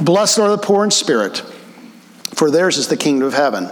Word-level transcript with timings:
Blessed 0.00 0.38
are 0.38 0.50
the 0.50 0.58
poor 0.58 0.84
in 0.84 0.90
spirit, 0.90 1.38
for 2.34 2.50
theirs 2.50 2.76
is 2.76 2.88
the 2.88 2.96
kingdom 2.96 3.26
of 3.26 3.34
heaven. 3.34 3.70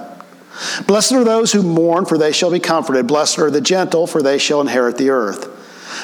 Blessed 0.86 1.12
are 1.12 1.24
those 1.24 1.52
who 1.52 1.62
mourn, 1.62 2.06
for 2.06 2.16
they 2.16 2.32
shall 2.32 2.50
be 2.50 2.60
comforted. 2.60 3.06
Blessed 3.06 3.38
are 3.38 3.50
the 3.50 3.60
gentle, 3.60 4.06
for 4.06 4.22
they 4.22 4.38
shall 4.38 4.60
inherit 4.60 4.96
the 4.96 5.10
earth. 5.10 5.50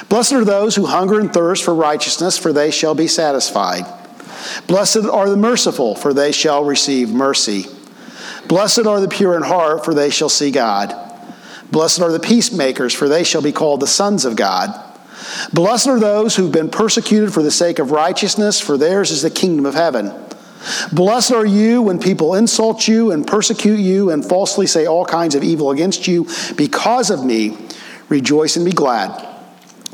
Blessed 0.08 0.32
are 0.32 0.44
those 0.44 0.76
who 0.76 0.86
hunger 0.86 1.20
and 1.20 1.32
thirst 1.32 1.64
for 1.64 1.74
righteousness, 1.74 2.36
for 2.36 2.52
they 2.52 2.70
shall 2.70 2.94
be 2.94 3.06
satisfied. 3.06 3.84
Blessed 4.66 5.06
are 5.06 5.28
the 5.28 5.36
merciful, 5.36 5.94
for 5.94 6.12
they 6.12 6.32
shall 6.32 6.64
receive 6.64 7.10
mercy. 7.10 7.66
Blessed 8.48 8.86
are 8.86 9.00
the 9.00 9.08
pure 9.08 9.36
in 9.36 9.42
heart, 9.42 9.84
for 9.84 9.94
they 9.94 10.10
shall 10.10 10.28
see 10.28 10.50
God. 10.50 10.94
Blessed 11.70 12.00
are 12.00 12.10
the 12.10 12.20
peacemakers, 12.20 12.92
for 12.92 13.08
they 13.08 13.22
shall 13.22 13.42
be 13.42 13.52
called 13.52 13.80
the 13.80 13.86
sons 13.86 14.24
of 14.24 14.34
God. 14.34 14.89
Blessed 15.52 15.88
are 15.88 16.00
those 16.00 16.36
who've 16.36 16.52
been 16.52 16.70
persecuted 16.70 17.32
for 17.32 17.42
the 17.42 17.50
sake 17.50 17.78
of 17.78 17.90
righteousness, 17.90 18.60
for 18.60 18.76
theirs 18.76 19.10
is 19.10 19.22
the 19.22 19.30
kingdom 19.30 19.66
of 19.66 19.74
heaven. 19.74 20.12
Blessed 20.92 21.32
are 21.32 21.46
you 21.46 21.82
when 21.82 21.98
people 21.98 22.34
insult 22.34 22.86
you 22.86 23.12
and 23.12 23.26
persecute 23.26 23.78
you 23.78 24.10
and 24.10 24.24
falsely 24.24 24.66
say 24.66 24.86
all 24.86 25.04
kinds 25.04 25.34
of 25.34 25.42
evil 25.42 25.70
against 25.70 26.06
you 26.06 26.26
because 26.56 27.10
of 27.10 27.24
me. 27.24 27.56
Rejoice 28.08 28.56
and 28.56 28.64
be 28.64 28.72
glad. 28.72 29.26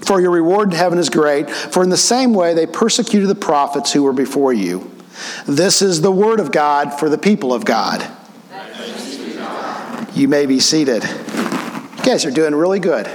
For 0.05 0.21
your 0.21 0.31
reward 0.31 0.73
in 0.73 0.77
heaven 0.77 0.99
is 0.99 1.09
great, 1.09 1.49
for 1.49 1.83
in 1.83 1.89
the 1.89 1.97
same 1.97 2.35
way 2.35 2.55
they 2.55 2.67
persecuted 2.67 3.29
the 3.29 3.35
prophets 3.35 3.93
who 3.93 4.03
were 4.03 4.13
before 4.13 4.53
you. 4.53 4.91
This 5.47 5.81
is 5.83 6.01
the 6.01 6.11
word 6.11 6.41
of 6.41 6.53
God 6.53 6.99
for 6.99 7.09
the 7.09 7.19
people 7.19 7.55
of 7.55 7.65
God. 7.65 8.07
You 10.15 10.29
may 10.29 10.47
be 10.47 10.61
seated. 10.61 11.05
You 11.05 12.05
guys 12.05 12.25
are 12.25 12.31
doing 12.31 12.55
really 12.55 12.81
good. 12.81 13.07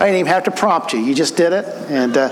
I 0.00 0.06
didn't 0.06 0.20
even 0.20 0.32
have 0.32 0.44
to 0.44 0.50
prompt 0.50 0.94
you, 0.94 1.00
you 1.00 1.14
just 1.14 1.36
did 1.36 1.52
it. 1.52 1.66
And 1.90 2.16
uh, 2.16 2.30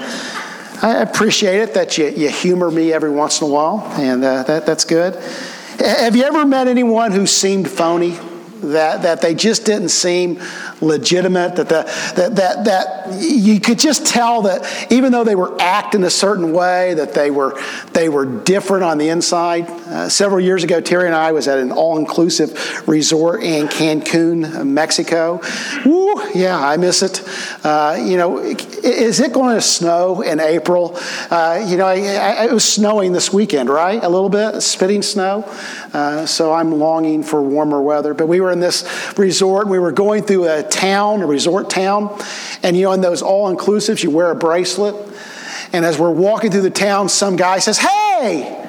I 0.81 1.03
appreciate 1.03 1.61
it 1.61 1.75
that 1.75 1.99
you, 1.99 2.09
you 2.09 2.31
humor 2.31 2.71
me 2.71 2.95
every 2.95 3.11
once 3.11 3.43
in 3.43 3.47
a 3.47 3.51
while, 3.51 3.81
and 3.97 4.25
uh, 4.25 4.43
that, 4.45 4.65
that's 4.65 4.87
good. 4.87 5.15
Have 5.79 6.17
you 6.17 6.25
ever 6.25 6.47
met 6.47 6.67
anyone 6.67 7.13
who 7.13 7.27
seemed 7.27 7.71
phony? 7.71 8.19
That, 8.61 9.03
that 9.03 9.21
they 9.21 9.37
just 9.37 9.65
didn't 9.65 9.91
seem 9.91 10.41
legitimate, 10.81 11.57
that, 11.57 11.69
the, 11.69 11.83
that, 12.17 12.37
that, 12.37 12.65
that 12.65 13.21
you 13.21 13.61
could 13.61 13.79
just 13.79 14.07
tell 14.07 14.43
that 14.43 14.87
even 14.91 15.13
though 15.13 15.25
they 15.25 15.35
were 15.35 15.57
acting 15.61 16.05
a 16.05 16.11
certain 16.11 16.53
way, 16.53 16.95
that 16.95 17.15
they 17.15 17.31
were, 17.31 17.61
they 17.93 18.09
were 18.09 18.25
different 18.25 18.85
on 18.85 18.99
the 18.99 19.09
inside. 19.09 19.69
Uh, 19.69 20.09
several 20.09 20.41
years 20.41 20.65
ago, 20.65 20.81
Terry 20.81 21.07
and 21.07 21.15
I 21.15 21.33
was 21.33 21.49
at 21.49 21.59
an 21.59 21.73
all-inclusive 21.73 22.87
resort 22.89 23.43
in 23.43 23.69
Cancun, 23.69 24.67
Mexico. 24.67 25.41
Woo, 25.85 26.31
yeah, 26.35 26.59
I 26.59 26.77
miss 26.77 27.03
it. 27.03 27.23
Uh, 27.65 27.99
you 28.01 28.17
know, 28.17 28.39
is 28.39 29.21
it 29.21 29.33
going 29.33 29.55
to 29.55 29.63
snow 29.63 30.21
in 30.21 30.41
April? 30.41 30.97
Uh, 31.31 31.65
you 31.67 31.77
know, 31.77 31.87
I, 31.87 31.95
I, 31.95 32.45
it 32.47 32.53
was 32.53 32.65
snowing 32.65 33.13
this 33.13 33.33
weekend, 33.33 33.69
right? 33.69 34.03
A 34.03 34.09
little 34.09 34.29
bit, 34.29 34.61
spitting 34.61 35.03
snow. 35.03 35.45
Uh, 35.93 36.27
so 36.27 36.53
I'm 36.53 36.73
longing 36.73 37.23
for 37.23 37.43
warmer 37.43 37.81
weather. 37.81 38.15
But 38.15 38.29
we 38.29 38.41
were 38.41 38.53
in 38.53 38.61
this 38.61 38.85
resort, 39.19 39.69
we 39.69 39.79
were 39.79 39.93
going 39.93 40.23
through 40.23 40.49
a 40.49 40.63
town, 40.71 41.23
a 41.23 41.27
resort 41.27 41.71
town. 41.71 42.17
And 42.63 42.77
you 42.77 42.85
know, 42.85 42.93
in 42.93 43.01
those 43.01 43.23
all 43.23 43.55
inclusives, 43.55 44.03
you 44.03 44.11
wear 44.11 44.31
a 44.31 44.37
bracelet. 44.37 44.95
And 45.73 45.85
as 45.85 45.99
we're 45.99 46.11
walking 46.11 46.51
through 46.51 46.63
the 46.63 46.71
town, 46.71 47.09
some 47.09 47.37
guy 47.37 47.59
says, 47.59 47.79
Hey, 47.79 48.67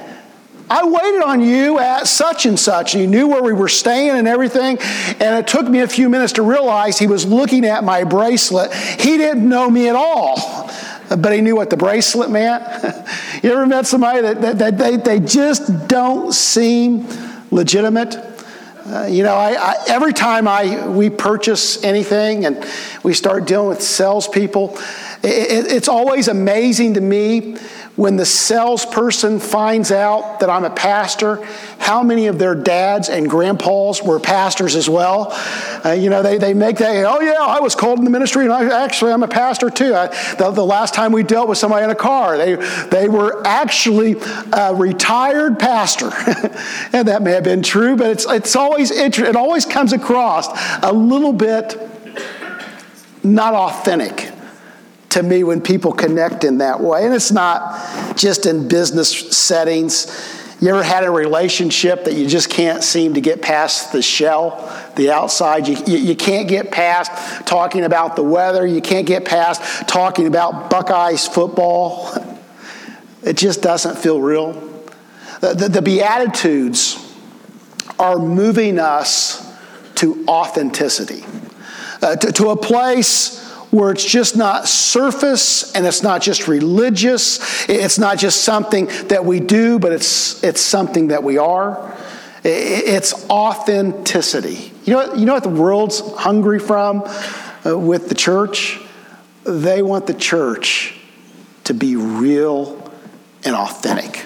I 0.70 0.88
waited 0.88 1.23
on 1.23 1.42
you 1.42 1.80
at 1.80 2.08
such 2.08 2.45
and 2.45 2.59
such. 2.59 2.94
And 2.94 3.02
he 3.02 3.08
knew 3.08 3.27
where 3.27 3.42
we 3.42 3.53
were 3.53 3.70
staying 3.70 4.11
and 4.11 4.27
everything. 4.27 4.77
And 5.20 5.39
it 5.39 5.47
took 5.47 5.67
me 5.67 5.80
a 5.80 5.88
few 5.88 6.09
minutes 6.09 6.33
to 6.33 6.44
realize 6.44 7.00
he 7.00 7.08
was 7.08 7.25
looking 7.25 7.66
at 7.66 7.83
my 7.83 8.03
bracelet. 8.03 8.72
He 8.73 9.17
didn't 9.17 9.47
know 9.47 9.70
me 9.70 9.89
at 9.89 9.95
all, 9.95 10.70
but 11.09 11.33
he 11.33 11.42
knew 11.42 11.55
what 11.55 11.72
the 11.72 11.77
bracelet 11.77 12.30
meant. 12.30 12.64
you 13.44 13.52
ever 13.52 13.66
met 13.66 13.88
somebody 13.88 14.22
that, 14.22 14.42
that, 14.42 14.58
that 14.59 14.77
they, 14.77 14.97
they 14.97 15.20
just 15.20 15.88
don't 15.88 16.33
seem 16.33 17.08
legitimate? 17.50 18.28
Uh, 18.90 19.06
you 19.06 19.22
know, 19.22 19.36
I, 19.36 19.52
I, 19.52 19.76
every 19.88 20.14
time 20.14 20.48
I, 20.48 20.88
we 20.88 21.12
purchase 21.12 21.84
anything 21.84 22.45
and 22.45 22.66
we 23.04 23.14
start 23.14 23.45
dealing 23.45 23.70
with 23.70 23.83
salespeople, 23.83 24.80
it, 25.22 25.67
it, 25.67 25.72
it's 25.72 25.88
always 25.88 26.27
amazing 26.27 26.95
to 26.95 27.02
me 27.02 27.55
when 27.99 28.15
the 28.15 28.26
salesperson 28.26 29.42
finds 29.42 29.92
out 29.92 30.39
that 30.39 30.49
I'm 30.49 30.64
a 30.64 30.70
pastor, 30.70 31.45
how 31.80 32.02
many 32.02 32.27
of 32.27 32.39
their 32.39 32.55
dads 32.55 33.10
and 33.10 33.30
grandpas 33.30 34.02
were 34.02 34.21
pastors 34.21 34.77
as 34.77 34.89
well? 34.89 35.33
Uh, 35.83 35.92
you 35.92 36.10
know, 36.10 36.23
they, 36.23 36.37
they 36.37 36.54
make 36.54 36.77
that, 36.77 37.04
oh 37.04 37.20
yeah, 37.20 37.36
I 37.42 37.60
was 37.60 37.76
called 37.76 37.99
in 37.99 38.05
the 38.05 38.10
ministry 38.10 38.45
and 38.45 38.54
I 38.54 38.86
actually 38.86 39.11
I'm 39.11 39.21
a 39.21 39.27
pastor 39.27 39.70
too. 39.70 39.93
I, 39.93 40.08
the, 40.36 40.49
the 40.52 40.65
last 40.65 40.93
time 40.93 41.11
we 41.11 41.23
dealt 41.23 41.49
with 41.49 41.58
somebody 41.58 41.83
in 41.83 41.89
a 41.89 41.95
car, 41.95 42.37
they, 42.37 42.55
they 42.89 43.10
were 43.10 43.45
actually 43.45 44.16
a 44.54 44.73
retired 44.73 45.60
pastor. 45.60 46.10
and 46.93 47.05
that 47.10 47.21
may 47.21 47.31
have 47.31 47.43
been 47.43 47.61
true, 47.61 47.98
but 47.98 48.11
it's, 48.11 48.26
it's 48.30 48.55
always, 48.55 48.92
it 48.92 49.36
always 49.36 49.66
comes 49.66 49.92
across 49.92 50.48
a 50.83 50.93
little 50.93 51.33
bit 51.33 51.77
not 53.26 53.54
authentic 53.54 54.31
to 55.09 55.23
me 55.23 55.43
when 55.43 55.61
people 55.61 55.92
connect 55.92 56.43
in 56.43 56.59
that 56.59 56.80
way. 56.80 57.05
And 57.05 57.14
it's 57.14 57.31
not 57.31 58.15
just 58.15 58.45
in 58.45 58.67
business 58.67 59.36
settings. 59.36 60.08
You 60.61 60.70
ever 60.70 60.83
had 60.83 61.03
a 61.03 61.11
relationship 61.11 62.03
that 62.03 62.15
you 62.15 62.27
just 62.27 62.49
can't 62.49 62.83
seem 62.83 63.14
to 63.14 63.21
get 63.21 63.42
past 63.42 63.92
the 63.92 64.02
shell, 64.02 64.69
the 64.95 65.11
outside? 65.11 65.67
You, 65.67 65.77
you, 65.87 65.98
you, 65.98 66.15
can't 66.15 66.49
get 66.49 66.69
past 66.69 67.48
talking 67.48 67.86
about 67.86 68.15
the 68.15 68.23
weather. 68.23 68.67
You 68.67 68.81
can't 68.81 69.08
get 69.08 69.23
past 69.25 69.87
talking 69.87 70.27
about 70.27 70.69
Buckeyes 70.69 71.27
football. 71.27 72.14
It 73.23 73.37
just 73.37 73.61
doesn't 73.61 73.98
feel 73.98 74.21
real. 74.21 74.52
The, 75.39 75.53
the, 75.53 75.69
the 75.69 75.81
Beatitudes 75.81 77.05
are 77.98 78.19
moving 78.19 78.80
us 78.80 79.49
to 79.95 80.25
authenticity, 80.27 81.23
uh, 82.02 82.17
to, 82.17 82.31
to 82.33 82.49
a 82.49 82.58
place 82.58 83.48
where 83.71 83.91
it's 83.91 84.05
just 84.05 84.35
not 84.35 84.67
surface 84.67 85.73
and 85.73 85.85
it's 85.85 86.02
not 86.02 86.21
just 86.21 86.47
religious. 86.47 87.69
It's 87.69 87.99
not 87.99 88.17
just 88.17 88.43
something 88.43 88.87
that 89.07 89.25
we 89.25 89.39
do, 89.39 89.80
but 89.80 89.91
it's, 89.91 90.43
it's 90.43 90.61
something 90.61 91.09
that 91.09 91.23
we 91.23 91.37
are. 91.37 91.95
It's 92.43 93.30
authenticity. 93.30 94.71
You 94.85 94.93
know, 94.93 95.13
you 95.13 95.25
know 95.25 95.33
what 95.33 95.43
the 95.43 95.49
world's 95.49 95.99
hungry 96.15 96.59
from 96.59 97.03
uh, 97.65 97.77
with 97.77 98.09
the 98.09 98.15
church? 98.15 98.80
They 99.43 99.81
want 99.81 100.07
the 100.07 100.13
church 100.13 100.99
to 101.65 101.73
be 101.73 101.95
real 101.95 102.91
and 103.43 103.55
authentic. 103.55 104.25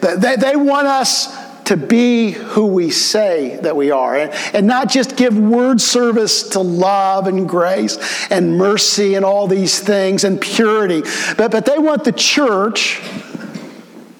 They, 0.00 0.36
they 0.36 0.56
want 0.56 0.86
us 0.86 1.43
to 1.64 1.76
be 1.76 2.32
who 2.32 2.66
we 2.66 2.90
say 2.90 3.56
that 3.56 3.74
we 3.74 3.90
are 3.90 4.16
and, 4.16 4.32
and 4.54 4.66
not 4.66 4.88
just 4.88 5.16
give 5.16 5.36
word 5.38 5.80
service 5.80 6.50
to 6.50 6.60
love 6.60 7.26
and 7.26 7.48
grace 7.48 7.98
and 8.30 8.56
mercy 8.58 9.14
and 9.14 9.24
all 9.24 9.46
these 9.46 9.80
things 9.80 10.24
and 10.24 10.40
purity, 10.40 11.02
but, 11.36 11.50
but 11.50 11.64
they 11.64 11.78
want 11.78 12.04
the 12.04 12.12
church 12.12 13.00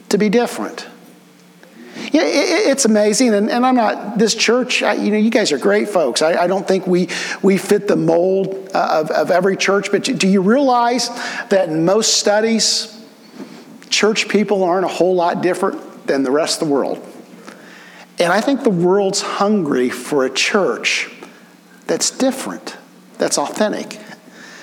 to 0.09 0.19
be 0.19 0.29
different. 0.29 0.87
Yeah, 2.13 2.23
it's 2.25 2.85
amazing, 2.85 3.35
and, 3.35 3.51
and, 3.51 3.67
I'm 3.67 3.75
not 3.75 4.19
this 4.19 4.35
church. 4.35 4.83
I, 4.83 4.95
you 4.95 5.11
know, 5.11 5.17
you 5.17 5.31
guys 5.31 5.51
are 5.51 5.59
great 5.59 5.89
folks. 5.89 6.23
I, 6.23 6.45
I 6.45 6.47
don't 6.47 6.67
think 6.67 6.87
we 6.87 7.09
we 7.43 7.57
fit 7.57 7.89
the 7.89 7.97
mold 7.97 8.71
uh, 8.73 9.01
of, 9.03 9.11
of 9.11 9.31
every 9.33 9.57
church. 9.57 9.91
But 9.91 10.05
do 10.05 10.29
you 10.29 10.41
realize 10.41 11.09
that 11.49 11.69
in 11.69 11.85
most 11.85 12.19
studies, 12.19 13.01
church 13.91 14.29
people 14.29 14.63
aren't 14.63 14.85
a 14.85 14.89
whole 14.89 15.15
lot 15.17 15.43
different 15.43 16.07
than 16.07 16.23
the 16.23 16.31
rest 16.31 16.63
of 16.63 16.69
the 16.69 16.75
world? 16.75 17.14
And 18.19 18.33
I 18.33 18.41
think 18.41 18.63
the 18.63 18.71
world's 18.71 19.23
hungry 19.23 19.91
for 19.91 20.25
a 20.25 20.31
church 20.31 21.11
that's 21.87 22.11
different, 22.11 22.77
that's 23.19 23.39
authentic. 23.39 23.99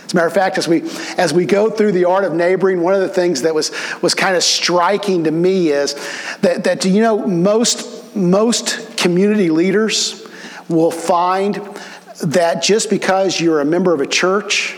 As 0.05 0.13
a 0.13 0.15
matter 0.15 0.27
of 0.27 0.33
fact, 0.33 0.57
as 0.57 0.67
we, 0.67 0.83
as 1.17 1.33
we 1.33 1.45
go 1.45 1.69
through 1.69 1.93
the 1.93 2.05
art 2.05 2.23
of 2.23 2.33
neighboring, 2.33 2.81
one 2.81 2.93
of 2.93 3.01
the 3.01 3.09
things 3.09 3.43
that 3.43 3.55
was, 3.55 3.71
was 4.01 4.13
kind 4.13 4.35
of 4.35 4.43
striking 4.43 5.25
to 5.25 5.31
me 5.31 5.69
is 5.69 5.93
that, 6.41 6.63
that 6.65 6.83
you 6.85 7.01
know, 7.01 7.25
most, 7.25 8.15
most 8.15 8.97
community 8.97 9.49
leaders 9.49 10.27
will 10.67 10.91
find 10.91 11.55
that 12.23 12.61
just 12.61 12.89
because 12.89 13.39
you're 13.39 13.61
a 13.61 13.65
member 13.65 13.93
of 13.93 14.01
a 14.01 14.07
church 14.07 14.77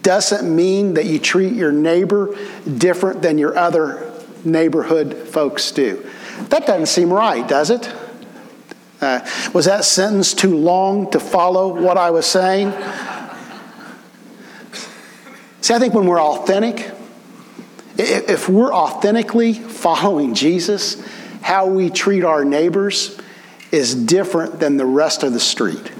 doesn't 0.00 0.54
mean 0.54 0.94
that 0.94 1.06
you 1.06 1.18
treat 1.18 1.52
your 1.52 1.72
neighbor 1.72 2.36
different 2.78 3.22
than 3.22 3.38
your 3.38 3.56
other 3.56 4.12
neighborhood 4.44 5.14
folks 5.28 5.70
do. 5.72 6.04
That 6.48 6.66
doesn't 6.66 6.86
seem 6.86 7.12
right, 7.12 7.46
does 7.46 7.70
it? 7.70 7.92
Uh, 9.00 9.26
was 9.52 9.64
that 9.64 9.84
sentence 9.84 10.32
too 10.32 10.56
long 10.56 11.10
to 11.10 11.18
follow 11.18 11.74
what 11.80 11.96
I 11.96 12.10
was 12.10 12.26
saying? 12.26 12.70
See, 15.60 15.74
I 15.74 15.78
think 15.78 15.94
when 15.94 16.06
we're 16.06 16.20
authentic, 16.20 16.90
if 17.96 18.48
we're 18.48 18.72
authentically 18.72 19.54
following 19.54 20.34
Jesus, 20.34 21.04
how 21.40 21.66
we 21.66 21.90
treat 21.90 22.24
our 22.24 22.44
neighbors 22.44 23.18
is 23.72 23.94
different 23.94 24.60
than 24.60 24.76
the 24.76 24.86
rest 24.86 25.22
of 25.22 25.32
the 25.32 25.40
street. 25.40 25.90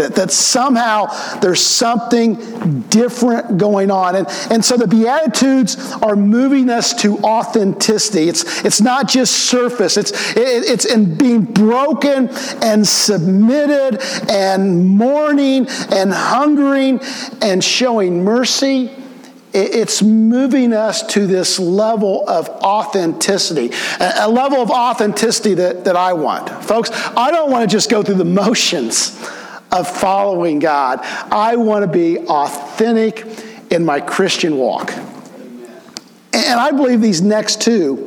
That, 0.00 0.14
that 0.14 0.30
somehow 0.30 1.06
there's 1.40 1.60
something 1.60 2.80
different 2.88 3.58
going 3.58 3.90
on. 3.90 4.16
And, 4.16 4.26
and 4.50 4.64
so 4.64 4.78
the 4.78 4.88
Beatitudes 4.88 5.76
are 6.02 6.16
moving 6.16 6.70
us 6.70 6.94
to 7.02 7.18
authenticity. 7.18 8.28
It's, 8.28 8.64
it's 8.64 8.80
not 8.80 9.08
just 9.08 9.34
surface, 9.34 9.98
it's, 9.98 10.12
it, 10.34 10.64
it's 10.70 10.86
in 10.86 11.16
being 11.18 11.44
broken 11.44 12.30
and 12.62 12.86
submitted 12.86 14.00
and 14.30 14.88
mourning 14.88 15.66
and 15.90 16.12
hungering 16.12 17.00
and 17.42 17.62
showing 17.62 18.24
mercy 18.24 18.96
it's 19.52 20.00
moving 20.00 20.72
us 20.72 21.04
to 21.08 21.26
this 21.26 21.58
level 21.58 22.22
of 22.28 22.48
authenticity, 22.48 23.72
a 23.98 24.30
level 24.30 24.58
of 24.58 24.70
authenticity 24.70 25.54
that, 25.54 25.86
that 25.86 25.96
I 25.96 26.12
want. 26.12 26.48
Folks, 26.64 26.92
I 26.92 27.32
don't 27.32 27.50
want 27.50 27.68
to 27.68 27.76
just 27.76 27.90
go 27.90 28.00
through 28.00 28.14
the 28.14 28.24
motions 28.24 29.18
of 29.72 29.88
following 29.88 30.58
God. 30.58 31.00
I 31.32 31.56
want 31.56 31.82
to 31.84 31.90
be 31.90 32.18
authentic 32.18 33.26
in 33.70 33.84
my 33.84 34.00
Christian 34.00 34.56
walk. 34.56 34.92
And 36.32 36.60
I 36.60 36.70
believe 36.72 37.00
these 37.00 37.22
next 37.22 37.60
two 37.60 38.06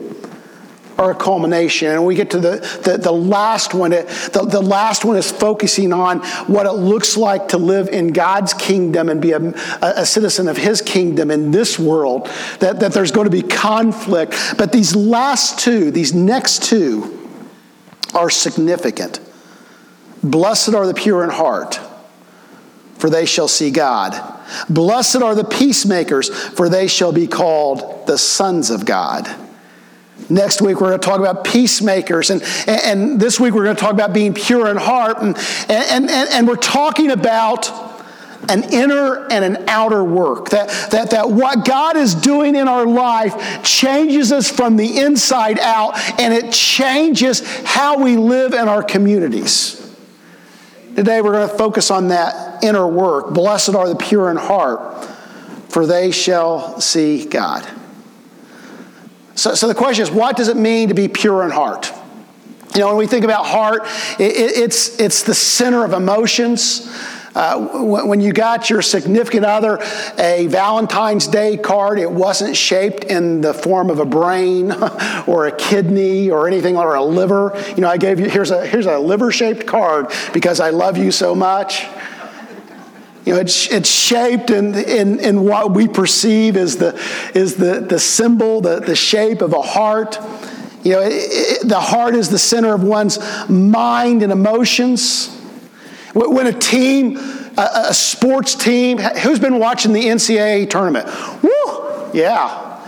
are 0.98 1.12
a 1.12 1.16
culmination. 1.16 1.90
And 1.90 2.06
we 2.06 2.16
get 2.16 2.32
to 2.32 2.40
the, 2.40 2.82
the, 2.84 2.98
the 2.98 3.12
last 3.12 3.74
one. 3.74 3.94
It, 3.94 4.08
the, 4.32 4.46
the 4.46 4.62
last 4.62 5.04
one 5.04 5.18
is 5.18 5.32
focusing 5.32 5.92
on 5.92 6.20
what 6.48 6.66
it 6.66 6.74
looks 6.74 7.18
like 7.18 7.50
to 7.50 7.58
live 7.58 7.90
in 7.90 8.14
God's 8.14 8.54
kingdom 8.54 9.10
and 9.10 9.22
be 9.22 9.32
a, 9.32 9.40
a 9.82 10.06
citizen 10.06 10.48
of 10.48 10.58
His 10.58 10.82
kingdom 10.82 11.32
in 11.32 11.52
this 11.52 11.80
world, 11.80 12.30
that, 12.60 12.80
that 12.80 12.94
there's 12.94 13.12
going 13.12 13.26
to 13.26 13.32
be 13.32 13.42
conflict. 13.42 14.36
But 14.58 14.72
these 14.72 14.96
last 14.96 15.60
two, 15.60 15.92
these 15.92 16.14
next 16.14 16.64
two, 16.64 17.20
are 18.14 18.30
significant. 18.30 19.20
Blessed 20.24 20.74
are 20.74 20.88
the 20.88 20.94
pure 20.94 21.24
in 21.24 21.30
heart, 21.30 21.80
for 22.98 23.10
they 23.10 23.26
shall 23.26 23.48
see 23.48 23.72
God. 23.72 24.14
Blessed 24.70 25.18
are 25.18 25.36
the 25.36 25.44
peacemakers, 25.44 26.30
for 26.30 26.70
they 26.70 26.88
shall 26.88 27.12
be 27.12 27.28
called 27.28 28.08
the 28.08 28.18
sons 28.18 28.70
of 28.70 28.86
God. 28.86 29.28
Next 30.30 30.62
week, 30.62 30.80
we're 30.80 30.90
going 30.90 31.02
to 31.02 31.06
talk 31.06 31.20
about 31.20 31.44
peacemakers. 31.44 32.30
And, 32.30 32.42
and 32.68 33.20
this 33.20 33.40
week, 33.40 33.54
we're 33.54 33.66
going 33.66 33.76
to 33.76 33.82
talk 33.82 33.94
about 33.94 34.14
being 34.14 34.34
pure 34.34 34.70
in 34.70 34.78
heart. 34.78 35.18
And, 35.18 35.36
and, 35.70 36.10
and, 36.10 36.30
and 36.30 36.48
we're 36.48 36.56
talking 36.56 37.12
about 37.12 37.70
an 38.50 38.64
inner 38.72 39.28
and 39.30 39.44
an 39.44 39.66
outer 39.68 40.04
work. 40.04 40.50
That, 40.50 40.70
that, 40.92 41.12
that 41.12 41.30
what 41.30 41.66
God 41.66 41.98
is 41.98 42.16
doing 42.16 42.56
in 42.56 42.68
our 42.68 42.86
life 42.86 43.64
changes 43.64 44.32
us 44.32 44.50
from 44.50 44.78
the 44.78 45.00
inside 45.00 45.60
out, 45.60 45.98
and 46.20 46.34
it 46.34 46.54
changes 46.54 47.42
how 47.64 48.02
we 48.02 48.16
live 48.16 48.54
in 48.54 48.68
our 48.68 48.84
communities. 48.84 49.83
Today, 50.96 51.22
we're 51.22 51.32
going 51.32 51.50
to 51.50 51.58
focus 51.58 51.90
on 51.90 52.10
that 52.10 52.64
inner 52.64 52.88
work. 52.88 53.34
Blessed 53.34 53.74
are 53.74 53.90
the 53.90 53.96
pure 53.96 54.30
in 54.30 54.38
heart, 54.38 55.06
for 55.70 55.88
they 55.88 56.12
shall 56.12 56.80
see 56.80 57.26
God. 57.26 57.68
So, 59.34 59.56
so 59.56 59.68
the 59.68 59.74
question 59.74 60.04
is 60.04 60.12
what 60.12 60.38
does 60.38 60.50
it 60.50 60.58
mean 60.58 60.90
to 60.90 60.94
be 60.94 61.08
pure 61.08 61.44
in 61.44 61.50
heart? 61.50 61.92
You 62.76 62.82
know, 62.82 62.88
when 62.90 62.98
we 62.98 63.08
think 63.08 63.26
about 63.26 63.46
heart, 63.46 63.84
it, 64.20 64.36
it's, 64.36 65.00
it's 65.00 65.24
the 65.24 65.34
center 65.34 65.84
of 65.84 65.94
emotions. 65.94 66.88
Uh, 67.36 67.60
when 67.84 68.22
you 68.22 68.32
got 68.32 68.70
your 68.70 68.82
significant 68.82 69.44
other 69.44 69.80
a 70.20 70.46
Valentine's 70.48 71.26
Day 71.26 71.58
card, 71.58 71.98
it 71.98 72.12
wasn't 72.12 72.56
shaped 72.56 73.06
in 73.06 73.42
the 73.42 73.54
form 73.54 73.90
of 73.90 74.00
a 74.00 74.06
brain 74.06 74.72
or 75.28 75.48
a 75.48 75.52
kidney 75.52 76.30
or 76.30 76.48
anything 76.48 76.78
or 76.78 76.94
a 76.94 77.04
liver. 77.04 77.60
You 77.70 77.82
know, 77.82 77.90
I 77.90 77.98
gave 77.98 78.20
you 78.20 78.30
here's 78.30 78.52
a 78.52 78.66
here's 78.66 78.86
a 78.86 79.00
liver 79.00 79.32
shaped 79.32 79.66
card 79.66 80.12
because 80.32 80.60
I 80.60 80.70
love 80.70 80.98
you 80.98 81.12
so 81.12 81.34
much. 81.34 81.86
You 83.26 83.34
know, 83.34 83.40
it's, 83.40 83.72
it's 83.72 83.90
shaped 83.90 84.50
in, 84.50 84.76
in, 84.76 85.20
in 85.22 85.46
what 85.46 85.72
we 85.74 85.88
perceive 85.88 86.58
as 86.58 86.76
the, 86.76 87.00
is 87.34 87.56
the, 87.56 87.80
the 87.80 87.98
symbol, 87.98 88.60
the, 88.60 88.82
the 88.82 88.98
shape 88.98 89.42
of 89.42 89.54
a 89.54 89.62
heart. 89.62 90.20
You 90.84 90.92
know, 90.92 91.00
it, 91.00 91.14
it, 91.14 91.68
the 91.68 91.80
heart 91.80 92.16
is 92.16 92.30
the 92.30 92.38
center 92.38 92.74
of 92.74 92.84
one's 92.84 93.20
mind 93.48 94.24
and 94.24 94.32
emotions. 94.34 95.30
When 96.14 96.48
a 96.48 96.54
team, 96.54 97.18
a, 97.58 97.70
a 97.88 97.94
sports 97.94 98.56
team, 98.56 99.00
who's 99.00 99.40
been 99.40 99.58
watching 99.58 99.94
the 99.94 100.04
NCAA 100.04 100.70
tournament? 100.70 101.08
Woo! 101.42 102.12
Yeah. 102.14 102.80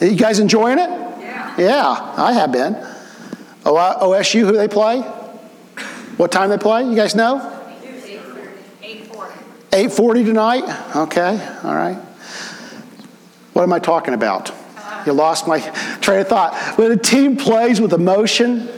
You 0.00 0.16
guys 0.16 0.38
enjoying 0.38 0.78
it? 0.78 0.88
Yeah. 0.88 1.54
Yeah, 1.58 2.14
I 2.16 2.32
have 2.32 2.52
been. 2.52 2.74
OSU, 3.64 4.42
uh, 4.42 4.46
who 4.46 4.52
they 4.52 4.68
play? 4.68 5.00
What 6.16 6.32
time 6.32 6.48
they 6.48 6.58
play? 6.58 6.84
You 6.84 6.96
guys 6.96 7.14
know? 7.14 7.58
8:40 9.70 10.24
tonight? 10.24 10.96
Okay, 10.96 11.48
all 11.62 11.74
right. 11.74 11.96
What 13.52 13.62
am 13.62 13.72
I 13.72 13.78
talking 13.78 14.14
about? 14.14 14.50
You 15.06 15.12
lost 15.12 15.46
my 15.46 15.60
train 16.00 16.20
of 16.20 16.28
thought. 16.28 16.54
When 16.76 16.90
a 16.90 16.96
team 16.96 17.36
plays 17.36 17.80
with 17.80 17.92
emotion, 17.92 18.68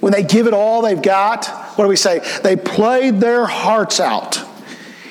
when 0.00 0.12
they 0.12 0.22
give 0.22 0.46
it 0.46 0.54
all 0.54 0.82
they've 0.82 1.00
got, 1.00 1.46
what 1.76 1.84
do 1.84 1.88
we 1.88 1.96
say? 1.96 2.20
They 2.42 2.56
played 2.56 3.20
their 3.20 3.46
hearts 3.46 4.00
out. 4.00 4.44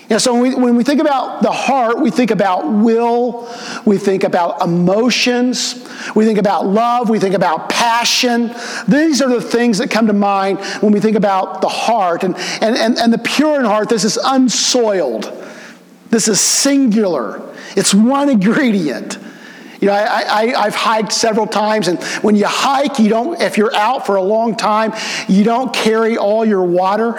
Know, 0.09 0.18
so 0.18 0.33
when 0.33 0.41
we, 0.41 0.56
when 0.56 0.75
we 0.75 0.83
think 0.83 1.01
about 1.01 1.44
the 1.44 1.51
heart, 1.51 2.00
we 2.00 2.09
think 2.09 2.31
about 2.31 2.68
will, 2.68 3.47
we 3.86 4.00
think 4.00 4.24
about 4.24 4.63
emotions, 4.63 5.88
we 6.15 6.25
think 6.25 6.39
about 6.39 6.65
love, 6.65 7.12
we 7.12 7.19
think 7.19 7.36
about 7.36 7.69
passion. 7.69 8.51
These 8.88 9.21
are 9.21 9.30
the 9.30 9.41
things 9.41 9.77
that 9.77 9.91
come 9.91 10.07
to 10.07 10.13
mind 10.13 10.59
when 10.81 10.91
we 10.91 11.00
think 11.00 11.15
about 11.15 11.62
the 11.62 11.69
heart. 11.69 12.24
And, 12.24 12.36
and, 12.59 12.75
and, 12.75 12.97
and 12.97 13.13
the 13.13 13.19
pure 13.19 13.59
in 13.59 13.65
heart, 13.65 13.89
this 13.89 14.03
is 14.03 14.18
unsoiled, 14.18 15.31
this 16.09 16.27
is 16.27 16.41
singular, 16.41 17.47
it's 17.75 17.94
one 17.94 18.30
ingredient. 18.30 19.19
You 19.79 19.87
know, 19.87 19.93
I, 19.93 20.55
I, 20.57 20.63
have 20.65 20.75
hiked 20.75 21.13
several 21.13 21.47
times, 21.47 21.87
and 21.87 22.03
when 22.21 22.35
you 22.35 22.45
hike, 22.45 22.99
you 22.99 23.07
don't, 23.07 23.39
if 23.39 23.57
you're 23.57 23.73
out 23.73 24.05
for 24.05 24.17
a 24.17 24.21
long 24.21 24.55
time, 24.57 24.93
you 25.29 25.45
don't 25.45 25.73
carry 25.73 26.17
all 26.17 26.43
your 26.43 26.63
water. 26.63 27.17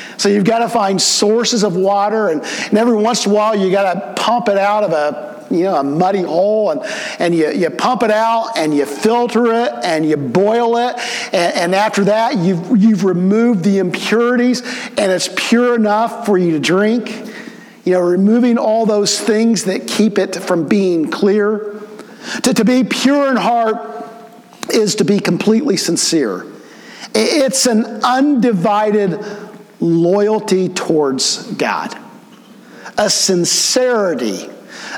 so 0.16 0.28
you've 0.28 0.44
got 0.44 0.60
to 0.60 0.68
find 0.68 1.00
sources 1.00 1.62
of 1.62 1.76
water, 1.76 2.28
and, 2.28 2.42
and 2.42 2.76
every 2.76 2.96
once 2.96 3.24
in 3.24 3.30
a 3.30 3.34
while, 3.34 3.54
you 3.54 3.70
got 3.70 3.94
to 3.94 4.22
pump 4.22 4.48
it 4.48 4.58
out 4.58 4.82
of 4.82 4.92
a 4.92 5.32
you 5.52 5.64
know, 5.64 5.76
a 5.76 5.84
muddy 5.84 6.22
hole 6.22 6.70
and, 6.70 6.80
and 7.18 7.34
you, 7.34 7.50
you 7.52 7.68
pump 7.68 8.02
it 8.02 8.10
out 8.10 8.56
and 8.56 8.74
you 8.74 8.86
filter 8.86 9.52
it 9.52 9.72
and 9.84 10.08
you 10.08 10.16
boil 10.16 10.78
it. 10.78 10.96
And, 11.34 11.54
and 11.54 11.74
after 11.74 12.04
that, 12.04 12.38
you've, 12.38 12.76
you've 12.76 13.04
removed 13.04 13.62
the 13.62 13.78
impurities 13.78 14.62
and 14.96 15.12
it's 15.12 15.28
pure 15.36 15.74
enough 15.74 16.24
for 16.24 16.38
you 16.38 16.52
to 16.52 16.58
drink. 16.58 17.10
You 17.84 17.92
know, 17.94 18.00
removing 18.00 18.58
all 18.58 18.86
those 18.86 19.20
things 19.20 19.64
that 19.64 19.86
keep 19.86 20.16
it 20.16 20.36
from 20.36 20.68
being 20.68 21.10
clear. 21.10 21.71
To, 22.42 22.54
to 22.54 22.64
be 22.64 22.84
pure 22.84 23.30
in 23.30 23.36
heart 23.36 24.06
is 24.70 24.96
to 24.96 25.04
be 25.04 25.18
completely 25.20 25.76
sincere. 25.76 26.46
It's 27.14 27.66
an 27.66 27.84
undivided 28.04 29.18
loyalty 29.80 30.68
towards 30.68 31.46
God, 31.54 31.98
a 32.96 33.10
sincerity, 33.10 34.48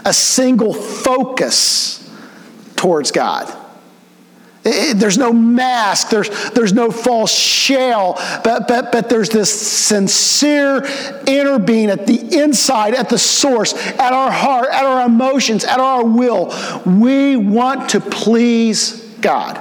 a 0.04 0.12
single 0.12 0.74
focus 0.74 2.08
towards 2.76 3.10
God. 3.10 3.63
There's 4.64 5.18
no 5.18 5.30
mask, 5.30 6.08
there's, 6.08 6.30
there's 6.52 6.72
no 6.72 6.90
false 6.90 7.30
shell, 7.30 8.14
but, 8.42 8.66
but, 8.66 8.92
but 8.92 9.10
there's 9.10 9.28
this 9.28 9.52
sincere 9.52 10.82
inner 11.26 11.58
being 11.58 11.90
at 11.90 12.06
the 12.06 12.40
inside, 12.40 12.94
at 12.94 13.10
the 13.10 13.18
source, 13.18 13.74
at 13.74 14.14
our 14.14 14.30
heart, 14.30 14.70
at 14.70 14.84
our 14.84 15.04
emotions, 15.04 15.64
at 15.64 15.80
our 15.80 16.02
will. 16.02 16.54
We 16.86 17.36
want 17.36 17.90
to 17.90 18.00
please 18.00 19.02
God. 19.20 19.60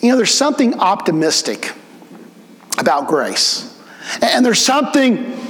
You 0.00 0.10
know, 0.10 0.16
there's 0.16 0.34
something 0.34 0.78
optimistic 0.78 1.72
about 2.78 3.08
grace. 3.08 3.76
And 4.22 4.46
there's 4.46 4.60
something 4.60 5.43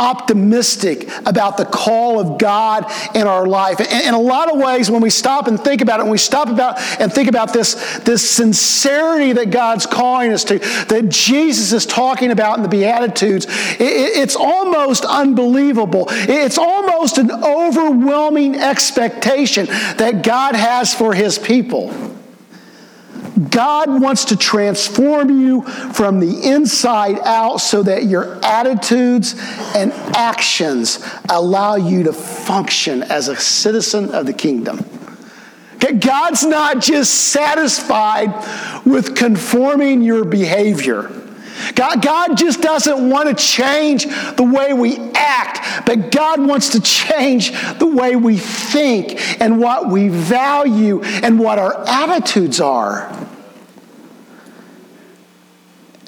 optimistic 0.00 1.08
about 1.26 1.58
the 1.58 1.66
call 1.66 2.18
of 2.18 2.38
God 2.38 2.90
in 3.14 3.26
our 3.26 3.46
life. 3.46 3.78
And 3.80 4.06
in 4.06 4.14
a 4.14 4.20
lot 4.20 4.50
of 4.50 4.58
ways, 4.58 4.90
when 4.90 5.02
we 5.02 5.10
stop 5.10 5.46
and 5.46 5.60
think 5.60 5.82
about 5.82 6.00
it, 6.00 6.04
when 6.04 6.12
we 6.12 6.18
stop 6.18 6.48
about 6.48 6.78
and 6.98 7.12
think 7.12 7.28
about 7.28 7.52
this, 7.52 7.74
this 7.98 8.28
sincerity 8.28 9.34
that 9.34 9.50
God's 9.50 9.84
calling 9.86 10.32
us 10.32 10.44
to, 10.44 10.58
that 10.58 11.08
Jesus 11.10 11.72
is 11.72 11.84
talking 11.84 12.30
about 12.30 12.56
in 12.56 12.62
the 12.62 12.68
Beatitudes, 12.68 13.44
it, 13.46 13.80
it's 13.80 14.36
almost 14.36 15.04
unbelievable. 15.04 16.06
It's 16.08 16.58
almost 16.58 17.18
an 17.18 17.30
overwhelming 17.30 18.56
expectation 18.56 19.66
that 19.66 20.22
God 20.24 20.56
has 20.56 20.94
for 20.94 21.12
his 21.12 21.38
people. 21.38 21.92
God 23.48 24.02
wants 24.02 24.26
to 24.26 24.36
transform 24.36 25.40
you 25.40 25.62
from 25.62 26.20
the 26.20 26.50
inside 26.50 27.18
out 27.20 27.58
so 27.58 27.82
that 27.84 28.04
your 28.04 28.44
attitudes 28.44 29.34
and 29.74 29.92
actions 30.14 31.04
allow 31.28 31.76
you 31.76 32.02
to 32.02 32.12
function 32.12 33.02
as 33.04 33.28
a 33.28 33.36
citizen 33.36 34.10
of 34.10 34.26
the 34.26 34.32
kingdom. 34.32 34.84
God's 35.98 36.44
not 36.44 36.80
just 36.80 37.32
satisfied 37.32 38.28
with 38.84 39.16
conforming 39.16 40.02
your 40.02 40.24
behavior. 40.24 41.10
God, 41.74 42.02
God 42.02 42.36
just 42.36 42.60
doesn't 42.60 43.08
want 43.10 43.28
to 43.28 43.34
change 43.44 44.04
the 44.36 44.42
way 44.42 44.72
we 44.72 44.96
act, 45.14 45.86
but 45.86 46.10
God 46.10 46.46
wants 46.46 46.70
to 46.70 46.80
change 46.80 47.50
the 47.78 47.86
way 47.86 48.16
we 48.16 48.36
think 48.38 49.40
and 49.40 49.60
what 49.60 49.88
we 49.88 50.08
value 50.08 51.02
and 51.02 51.38
what 51.38 51.58
our 51.58 51.86
attitudes 51.86 52.60
are. 52.60 53.29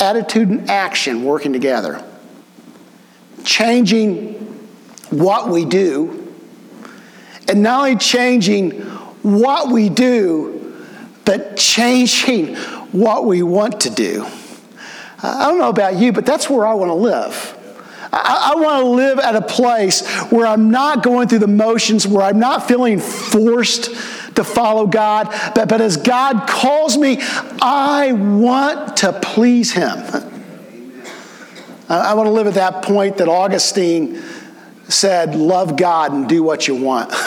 Attitude 0.02 0.48
and 0.48 0.68
action 0.68 1.22
working 1.22 1.52
together. 1.52 2.04
Changing 3.44 4.34
what 5.10 5.48
we 5.48 5.64
do, 5.64 6.34
and 7.48 7.62
not 7.62 7.80
only 7.80 7.96
changing 7.96 8.70
what 9.22 9.70
we 9.70 9.88
do, 9.88 10.84
but 11.24 11.56
changing 11.56 12.56
what 12.92 13.26
we 13.26 13.42
want 13.42 13.82
to 13.82 13.90
do. 13.90 14.26
I 15.22 15.48
don't 15.48 15.58
know 15.58 15.68
about 15.68 15.96
you, 15.96 16.12
but 16.12 16.26
that's 16.26 16.50
where 16.50 16.66
I 16.66 16.74
want 16.74 16.88
to 16.88 16.94
live. 16.94 17.58
I, 18.12 18.52
I 18.52 18.60
want 18.60 18.82
to 18.82 18.88
live 18.88 19.18
at 19.20 19.36
a 19.36 19.42
place 19.42 20.04
where 20.30 20.46
I'm 20.46 20.70
not 20.70 21.02
going 21.02 21.28
through 21.28 21.38
the 21.40 21.46
motions, 21.46 22.06
where 22.08 22.24
I'm 22.24 22.40
not 22.40 22.66
feeling 22.66 22.98
forced 22.98 23.90
to 24.34 24.44
follow 24.44 24.86
God, 24.86 25.28
but, 25.54 25.68
but 25.68 25.80
as 25.80 25.96
God 25.96 26.48
calls 26.48 26.96
me, 26.96 27.18
I 27.20 28.12
want 28.12 28.98
to 28.98 29.12
please 29.12 29.72
Him. 29.72 29.98
I, 31.88 32.10
I 32.10 32.14
want 32.14 32.26
to 32.26 32.32
live 32.32 32.46
at 32.46 32.54
that 32.54 32.82
point 32.84 33.18
that 33.18 33.28
Augustine 33.28 34.22
said, 34.88 35.34
Love 35.34 35.76
God 35.76 36.12
and 36.12 36.28
do 36.28 36.42
what 36.42 36.68
you 36.68 36.76
want. 36.76 37.12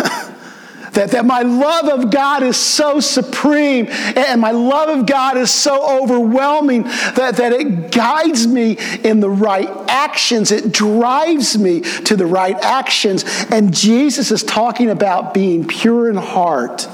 That, 0.95 1.11
that 1.11 1.25
my 1.25 1.41
love 1.41 1.89
of 1.89 2.09
God 2.09 2.41
is 2.41 2.55
so 2.55 3.01
supreme 3.01 3.87
and 3.89 4.39
my 4.39 4.51
love 4.51 4.87
of 4.87 5.05
God 5.05 5.35
is 5.37 5.51
so 5.51 6.01
overwhelming 6.01 6.83
that, 6.83 7.35
that 7.35 7.51
it 7.51 7.91
guides 7.91 8.47
me 8.47 8.77
in 9.03 9.19
the 9.19 9.29
right 9.29 9.69
actions. 9.89 10.53
It 10.53 10.71
drives 10.71 11.57
me 11.57 11.81
to 11.81 12.15
the 12.15 12.25
right 12.25 12.55
actions. 12.63 13.25
And 13.51 13.73
Jesus 13.73 14.31
is 14.31 14.41
talking 14.41 14.89
about 14.89 15.33
being 15.33 15.67
pure 15.67 16.09
in 16.09 16.15
heart 16.15 16.87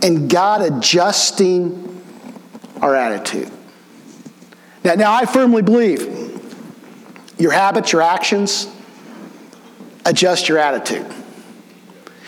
and 0.00 0.30
God 0.30 0.62
adjusting 0.62 2.02
our 2.80 2.96
attitude. 2.96 3.50
Now, 4.84 4.94
now 4.94 5.12
I 5.12 5.26
firmly 5.26 5.60
believe 5.60 6.32
your 7.38 7.52
habits, 7.52 7.92
your 7.92 8.00
actions, 8.00 8.68
adjust 10.06 10.48
your 10.48 10.56
attitude. 10.56 11.12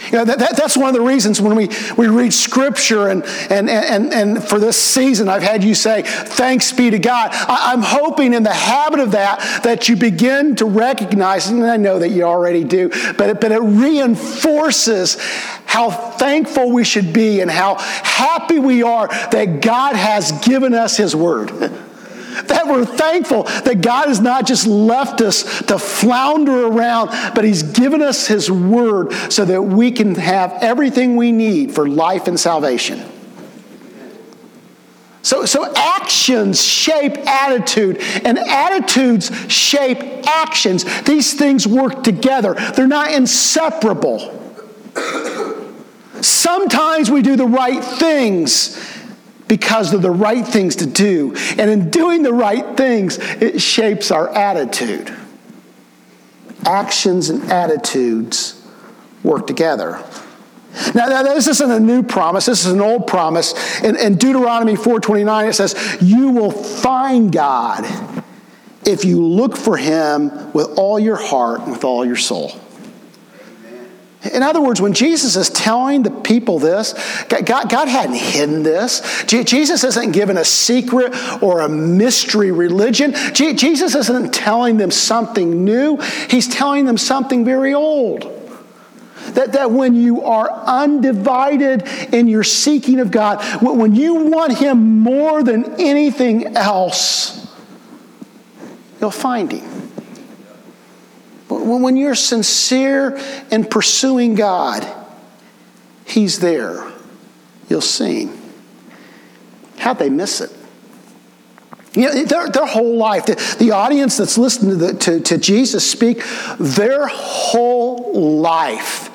You 0.06 0.18
know, 0.18 0.24
that, 0.24 0.38
that, 0.38 0.56
that's 0.56 0.76
one 0.76 0.88
of 0.88 0.94
the 0.94 1.00
reasons 1.00 1.40
when 1.40 1.56
we, 1.56 1.68
we 1.96 2.06
read 2.06 2.32
scripture 2.32 3.08
and, 3.08 3.24
and, 3.50 3.68
and, 3.68 4.12
and 4.12 4.42
for 4.42 4.58
this 4.58 4.76
season, 4.76 5.28
I've 5.28 5.42
had 5.42 5.62
you 5.62 5.74
say, 5.74 6.02
thanks 6.02 6.72
be 6.72 6.90
to 6.90 6.98
God. 6.98 7.30
I, 7.32 7.72
I'm 7.72 7.82
hoping 7.82 8.32
in 8.32 8.42
the 8.42 8.52
habit 8.52 9.00
of 9.00 9.10
that, 9.12 9.62
that 9.64 9.88
you 9.88 9.96
begin 9.96 10.56
to 10.56 10.64
recognize, 10.64 11.48
and 11.48 11.64
I 11.64 11.76
know 11.76 11.98
that 11.98 12.10
you 12.10 12.22
already 12.22 12.64
do, 12.64 12.88
but 13.18 13.30
it, 13.30 13.40
but 13.40 13.52
it 13.52 13.60
reinforces 13.60 15.16
how 15.66 15.90
thankful 15.90 16.72
we 16.72 16.84
should 16.84 17.12
be 17.12 17.40
and 17.40 17.50
how 17.50 17.74
happy 17.76 18.58
we 18.58 18.82
are 18.82 19.08
that 19.08 19.60
God 19.60 19.96
has 19.96 20.32
given 20.46 20.74
us 20.74 20.96
His 20.96 21.14
Word. 21.14 21.50
that 22.46 22.66
we're 22.66 22.84
thankful 22.84 23.44
that 23.44 23.80
God 23.80 24.08
has 24.08 24.20
not 24.20 24.46
just 24.46 24.66
left 24.66 25.20
us 25.20 25.62
to 25.62 25.78
flounder 25.78 26.66
around, 26.66 27.10
but 27.34 27.44
He's 27.44 27.62
given 27.62 28.02
us 28.02 28.26
His 28.26 28.50
Word 28.50 29.12
so 29.30 29.44
that 29.44 29.62
we 29.62 29.92
can 29.92 30.14
have 30.14 30.52
everything 30.60 31.16
we 31.16 31.32
need 31.32 31.74
for 31.74 31.88
life 31.88 32.28
and 32.28 32.38
salvation. 32.38 33.04
So, 35.22 35.44
so 35.44 35.70
actions 35.76 36.62
shape 36.62 37.18
attitude, 37.18 37.98
and 38.24 38.38
attitudes 38.38 39.30
shape 39.52 40.26
actions. 40.26 40.84
These 41.02 41.34
things 41.34 41.66
work 41.66 42.02
together, 42.02 42.54
they're 42.74 42.86
not 42.86 43.12
inseparable. 43.12 44.34
Sometimes 46.20 47.10
we 47.10 47.22
do 47.22 47.36
the 47.36 47.46
right 47.46 47.82
things 47.84 48.76
because 49.48 49.90
they're 49.90 50.00
the 50.00 50.10
right 50.10 50.46
things 50.46 50.76
to 50.76 50.86
do. 50.86 51.34
And 51.58 51.70
in 51.70 51.90
doing 51.90 52.22
the 52.22 52.32
right 52.32 52.76
things, 52.76 53.18
it 53.18 53.60
shapes 53.60 54.10
our 54.10 54.28
attitude. 54.28 55.14
Actions 56.66 57.30
and 57.30 57.50
attitudes 57.50 58.62
work 59.22 59.46
together. 59.46 60.04
Now, 60.94 61.06
now, 61.06 61.22
this 61.22 61.48
isn't 61.48 61.70
a 61.70 61.80
new 61.80 62.02
promise. 62.02 62.46
This 62.46 62.64
is 62.64 62.72
an 62.72 62.80
old 62.80 63.06
promise. 63.06 63.80
In, 63.82 63.96
in 63.96 64.16
Deuteronomy 64.16 64.74
4.29, 64.74 65.48
it 65.48 65.54
says, 65.54 65.96
You 66.00 66.30
will 66.30 66.50
find 66.50 67.32
God 67.32 67.84
if 68.84 69.04
you 69.04 69.24
look 69.24 69.56
for 69.56 69.76
him 69.76 70.52
with 70.52 70.78
all 70.78 70.98
your 70.98 71.16
heart 71.16 71.62
and 71.62 71.72
with 71.72 71.84
all 71.84 72.04
your 72.04 72.16
soul. 72.16 72.52
In 74.32 74.42
other 74.42 74.60
words, 74.60 74.80
when 74.80 74.92
Jesus 74.92 75.36
is 75.36 75.50
telling 75.50 76.02
the 76.02 76.10
people 76.10 76.58
this, 76.58 76.94
God, 77.28 77.68
God 77.68 77.88
hadn't 77.88 78.16
hidden 78.16 78.62
this. 78.62 79.24
Jesus 79.26 79.84
isn't 79.84 80.12
given 80.12 80.36
a 80.36 80.44
secret 80.44 81.14
or 81.42 81.60
a 81.60 81.68
mystery 81.68 82.52
religion. 82.52 83.14
Jesus 83.32 83.94
isn't 83.94 84.32
telling 84.32 84.76
them 84.76 84.90
something 84.90 85.64
new. 85.64 85.96
He's 86.28 86.48
telling 86.48 86.84
them 86.84 86.98
something 86.98 87.44
very 87.44 87.74
old. 87.74 88.34
That, 89.30 89.52
that 89.52 89.70
when 89.70 89.94
you 89.94 90.22
are 90.22 90.50
undivided 90.50 91.86
in 92.12 92.28
your 92.28 92.44
seeking 92.44 92.98
of 92.98 93.10
God, 93.10 93.44
when 93.62 93.94
you 93.94 94.14
want 94.14 94.56
Him 94.56 95.00
more 95.00 95.42
than 95.42 95.80
anything 95.80 96.56
else, 96.56 97.46
you'll 99.00 99.10
find 99.10 99.52
Him. 99.52 99.77
When 101.48 101.96
you're 101.96 102.14
sincere 102.14 103.18
in 103.50 103.64
pursuing 103.64 104.34
God, 104.34 104.86
He's 106.04 106.40
there. 106.40 106.92
You'll 107.68 107.80
see. 107.80 108.30
How'd 109.78 109.98
they 109.98 110.10
miss 110.10 110.40
it? 110.40 110.50
You 111.94 112.02
know, 112.02 112.24
their, 112.24 112.48
their 112.48 112.66
whole 112.66 112.96
life, 112.96 113.26
the, 113.26 113.56
the 113.58 113.72
audience 113.72 114.16
that's 114.16 114.38
listening 114.38 114.78
to, 114.78 114.86
the, 114.86 114.94
to, 114.94 115.20
to 115.20 115.38
Jesus 115.38 115.90
speak, 115.90 116.22
their 116.58 117.06
whole 117.06 118.38
life 118.40 119.10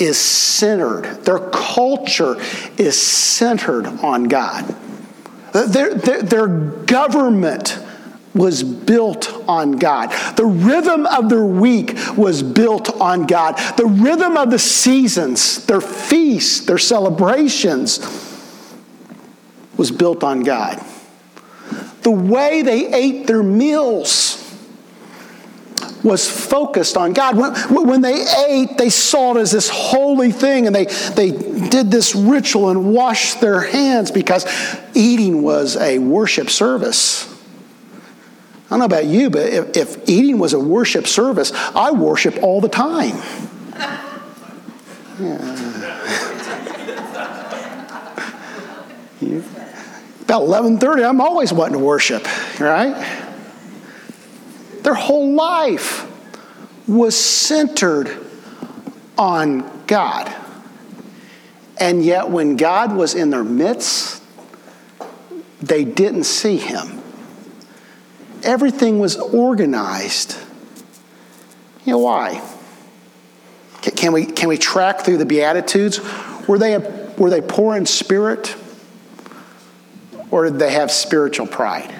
is 0.00 0.18
centered, 0.18 1.24
their 1.24 1.38
culture 1.38 2.36
is 2.76 3.00
centered 3.00 3.86
on 3.86 4.24
God. 4.24 4.74
Their, 5.52 5.94
their, 5.94 6.22
their 6.22 6.46
government 6.46 7.78
was 8.38 8.62
built 8.62 9.30
on 9.48 9.72
God. 9.72 10.10
The 10.36 10.46
rhythm 10.46 11.06
of 11.06 11.28
their 11.28 11.44
week 11.44 11.98
was 12.16 12.42
built 12.42 12.88
on 13.00 13.26
God. 13.26 13.58
The 13.76 13.86
rhythm 13.86 14.36
of 14.36 14.50
the 14.50 14.58
seasons, 14.58 15.66
their 15.66 15.80
feasts, 15.80 16.64
their 16.64 16.78
celebrations, 16.78 17.98
was 19.76 19.90
built 19.90 20.24
on 20.24 20.42
God. 20.42 20.82
The 22.02 22.10
way 22.10 22.62
they 22.62 22.92
ate 22.92 23.26
their 23.26 23.42
meals 23.42 24.44
was 26.04 26.28
focused 26.30 26.96
on 26.96 27.12
God. 27.12 27.36
When, 27.36 27.86
when 27.86 28.00
they 28.00 28.24
ate, 28.46 28.78
they 28.78 28.88
saw 28.88 29.36
it 29.36 29.40
as 29.40 29.50
this 29.50 29.68
holy 29.68 30.32
thing 30.32 30.66
and 30.66 30.74
they, 30.74 30.84
they 30.84 31.30
did 31.30 31.90
this 31.90 32.14
ritual 32.14 32.70
and 32.70 32.92
washed 32.92 33.40
their 33.40 33.60
hands 33.60 34.10
because 34.10 34.46
eating 34.94 35.42
was 35.42 35.76
a 35.76 35.98
worship 35.98 36.50
service. 36.50 37.34
I 38.68 38.72
don't 38.72 38.80
know 38.80 38.84
about 38.84 39.06
you, 39.06 39.30
but 39.30 39.46
if, 39.46 39.76
if 39.78 40.08
eating 40.08 40.38
was 40.38 40.52
a 40.52 40.60
worship 40.60 41.06
service, 41.06 41.52
I 41.74 41.90
worship 41.90 42.42
all 42.42 42.60
the 42.60 42.68
time. 42.68 43.16
Yeah. 45.18 45.48
About 50.20 50.42
11:30, 50.42 51.08
I'm 51.08 51.22
always 51.22 51.50
wanting 51.50 51.78
to 51.78 51.84
worship, 51.84 52.28
right? 52.60 52.94
Their 54.82 54.94
whole 54.94 55.32
life 55.34 56.06
was 56.86 57.16
centered 57.16 58.14
on 59.16 59.86
God. 59.86 60.32
And 61.78 62.04
yet, 62.04 62.28
when 62.28 62.56
God 62.56 62.94
was 62.94 63.14
in 63.14 63.30
their 63.30 63.44
midst, 63.44 64.22
they 65.60 65.84
didn't 65.84 66.24
see 66.24 66.58
him 66.58 66.97
everything 68.44 68.98
was 68.98 69.16
organized. 69.16 70.36
You 71.84 71.92
know 71.92 71.98
why? 71.98 72.42
Can 73.82 74.12
we, 74.12 74.26
can 74.26 74.48
we 74.48 74.58
track 74.58 75.00
through 75.00 75.18
the 75.18 75.26
Beatitudes? 75.26 76.00
Were 76.46 76.58
they, 76.58 76.76
were 77.16 77.30
they 77.30 77.40
poor 77.40 77.76
in 77.76 77.86
spirit? 77.86 78.54
Or 80.30 80.44
did 80.44 80.58
they 80.58 80.72
have 80.72 80.90
spiritual 80.90 81.46
pride? 81.46 81.94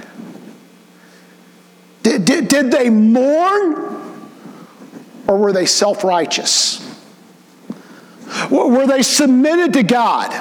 Did, 2.02 2.24
did, 2.24 2.48
did 2.48 2.70
they 2.70 2.90
mourn? 2.90 3.96
Or 5.26 5.36
were 5.36 5.52
they 5.52 5.66
self 5.66 6.04
righteous? 6.04 6.84
Were 8.50 8.86
they 8.86 9.02
submitted 9.02 9.74
to 9.74 9.82
God? 9.82 10.32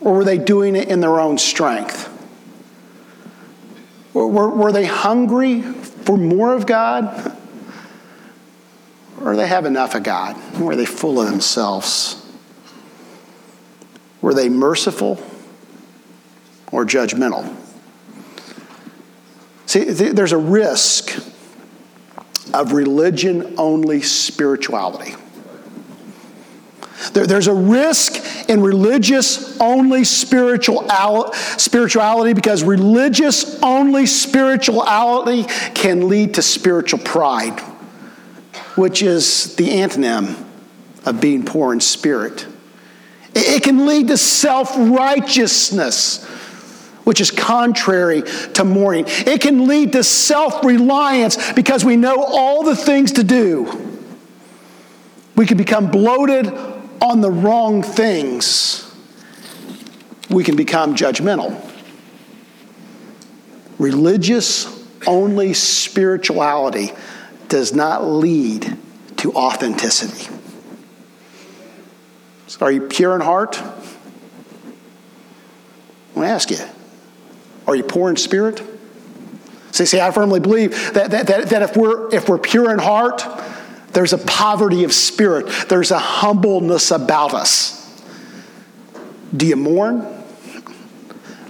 Or 0.00 0.14
were 0.14 0.24
they 0.24 0.38
doing 0.38 0.76
it 0.76 0.88
in 0.88 1.00
their 1.00 1.20
own 1.20 1.38
strength? 1.38 2.09
Were, 4.28 4.50
were 4.50 4.72
they 4.72 4.86
hungry 4.86 5.62
for 5.62 6.16
more 6.16 6.54
of 6.54 6.66
God? 6.66 7.36
Or 9.20 9.36
they 9.36 9.46
have 9.46 9.66
enough 9.66 9.94
of 9.94 10.02
God? 10.02 10.36
Were 10.58 10.76
they 10.76 10.86
full 10.86 11.20
of 11.20 11.28
themselves? 11.30 12.16
Were 14.20 14.34
they 14.34 14.48
merciful 14.48 15.22
or 16.72 16.84
judgmental? 16.84 17.54
See, 19.66 19.84
there's 19.84 20.32
a 20.32 20.38
risk 20.38 21.16
of 22.52 22.72
religion 22.72 23.54
only 23.56 24.02
spirituality. 24.02 25.14
There's 27.12 27.46
a 27.46 27.54
risk 27.54 28.48
in 28.48 28.60
religious 28.60 29.58
only 29.60 30.04
spiritual, 30.04 30.86
spirituality 31.32 32.34
because 32.34 32.62
religious 32.62 33.60
only 33.62 34.06
spirituality 34.06 35.44
can 35.74 36.08
lead 36.08 36.34
to 36.34 36.42
spiritual 36.42 36.98
pride, 36.98 37.58
which 38.76 39.02
is 39.02 39.56
the 39.56 39.68
antonym 39.68 40.44
of 41.06 41.20
being 41.20 41.44
poor 41.44 41.72
in 41.72 41.80
spirit. 41.80 42.46
It 43.34 43.62
can 43.62 43.86
lead 43.86 44.08
to 44.08 44.18
self 44.18 44.72
righteousness, 44.76 46.24
which 47.04 47.20
is 47.20 47.30
contrary 47.30 48.22
to 48.54 48.64
mourning. 48.64 49.04
It 49.08 49.40
can 49.40 49.66
lead 49.66 49.92
to 49.92 50.04
self 50.04 50.62
reliance 50.64 51.52
because 51.52 51.84
we 51.84 51.96
know 51.96 52.22
all 52.22 52.62
the 52.62 52.76
things 52.76 53.12
to 53.12 53.24
do. 53.24 53.86
We 55.36 55.46
can 55.46 55.56
become 55.56 55.90
bloated 55.90 56.52
on 57.00 57.20
the 57.20 57.30
wrong 57.30 57.82
things. 57.82 58.86
We 60.28 60.44
can 60.44 60.56
become 60.56 60.94
judgmental. 60.94 61.66
Religious 63.78 64.68
only 65.06 65.54
spirituality 65.54 66.92
does 67.48 67.72
not 67.74 68.04
lead 68.04 68.76
to 69.16 69.32
authenticity. 69.32 70.28
Are 72.60 72.70
you 72.70 72.82
pure 72.82 73.14
in 73.14 73.22
heart? 73.22 73.58
I 73.58 73.64
want 76.14 76.26
to 76.26 76.32
ask 76.32 76.50
you, 76.50 76.58
are 77.66 77.74
you 77.74 77.82
poor 77.82 78.10
in 78.10 78.16
spirit? 78.16 78.62
See, 79.72 79.86
see, 79.86 80.00
I 80.00 80.10
firmly 80.10 80.40
believe 80.40 80.92
that, 80.92 81.10
that, 81.12 81.26
that, 81.28 81.48
that 81.50 81.62
if, 81.62 81.76
we're, 81.76 82.14
if 82.14 82.28
we're 82.28 82.38
pure 82.38 82.70
in 82.72 82.78
heart, 82.78 83.24
there's 83.92 84.12
a 84.12 84.18
poverty 84.18 84.84
of 84.84 84.92
spirit, 84.92 85.68
there's 85.68 85.90
a 85.90 85.98
humbleness 85.98 86.90
about 86.90 87.34
us. 87.34 87.76
Do 89.36 89.46
you 89.46 89.56
mourn? 89.56 90.06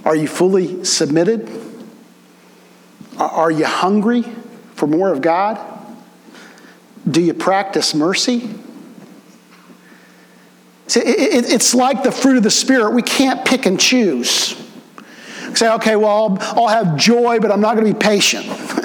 Are 0.05 0.15
you 0.15 0.27
fully 0.27 0.83
submitted? 0.83 1.49
Are 3.17 3.51
you 3.51 3.65
hungry 3.65 4.23
for 4.73 4.87
more 4.87 5.11
of 5.11 5.21
God? 5.21 5.59
Do 7.09 7.21
you 7.21 7.33
practice 7.33 7.93
mercy? 7.93 8.49
It's 10.93 11.73
like 11.73 12.03
the 12.03 12.11
fruit 12.11 12.37
of 12.37 12.43
the 12.43 12.51
Spirit. 12.51 12.93
We 12.93 13.01
can't 13.01 13.45
pick 13.45 13.65
and 13.65 13.79
choose. 13.79 14.55
Say, 15.53 15.71
okay, 15.73 15.95
well, 15.95 16.09
I'll, 16.09 16.37
I'll 16.59 16.67
have 16.67 16.97
joy, 16.97 17.39
but 17.39 17.51
I'm 17.51 17.61
not 17.61 17.75
going 17.75 17.87
to 17.87 17.93
be 17.93 17.99
patient. 17.99 18.45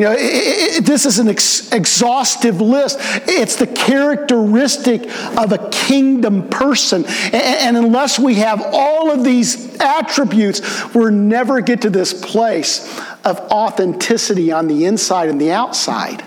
You 0.00 0.06
know, 0.06 0.12
it, 0.12 0.78
it, 0.78 0.86
this 0.86 1.04
is 1.04 1.18
an 1.18 1.28
ex- 1.28 1.70
exhaustive 1.72 2.58
list. 2.58 2.96
It's 3.28 3.56
the 3.56 3.66
characteristic 3.66 5.02
of 5.36 5.52
a 5.52 5.68
kingdom 5.68 6.48
person. 6.48 7.04
And, 7.04 7.34
and 7.34 7.76
unless 7.76 8.18
we 8.18 8.36
have 8.36 8.62
all 8.72 9.10
of 9.10 9.24
these 9.24 9.78
attributes, 9.78 10.94
we'll 10.94 11.12
never 11.12 11.60
get 11.60 11.82
to 11.82 11.90
this 11.90 12.14
place 12.14 12.98
of 13.26 13.40
authenticity 13.50 14.50
on 14.50 14.68
the 14.68 14.86
inside 14.86 15.28
and 15.28 15.38
the 15.38 15.52
outside. 15.52 16.24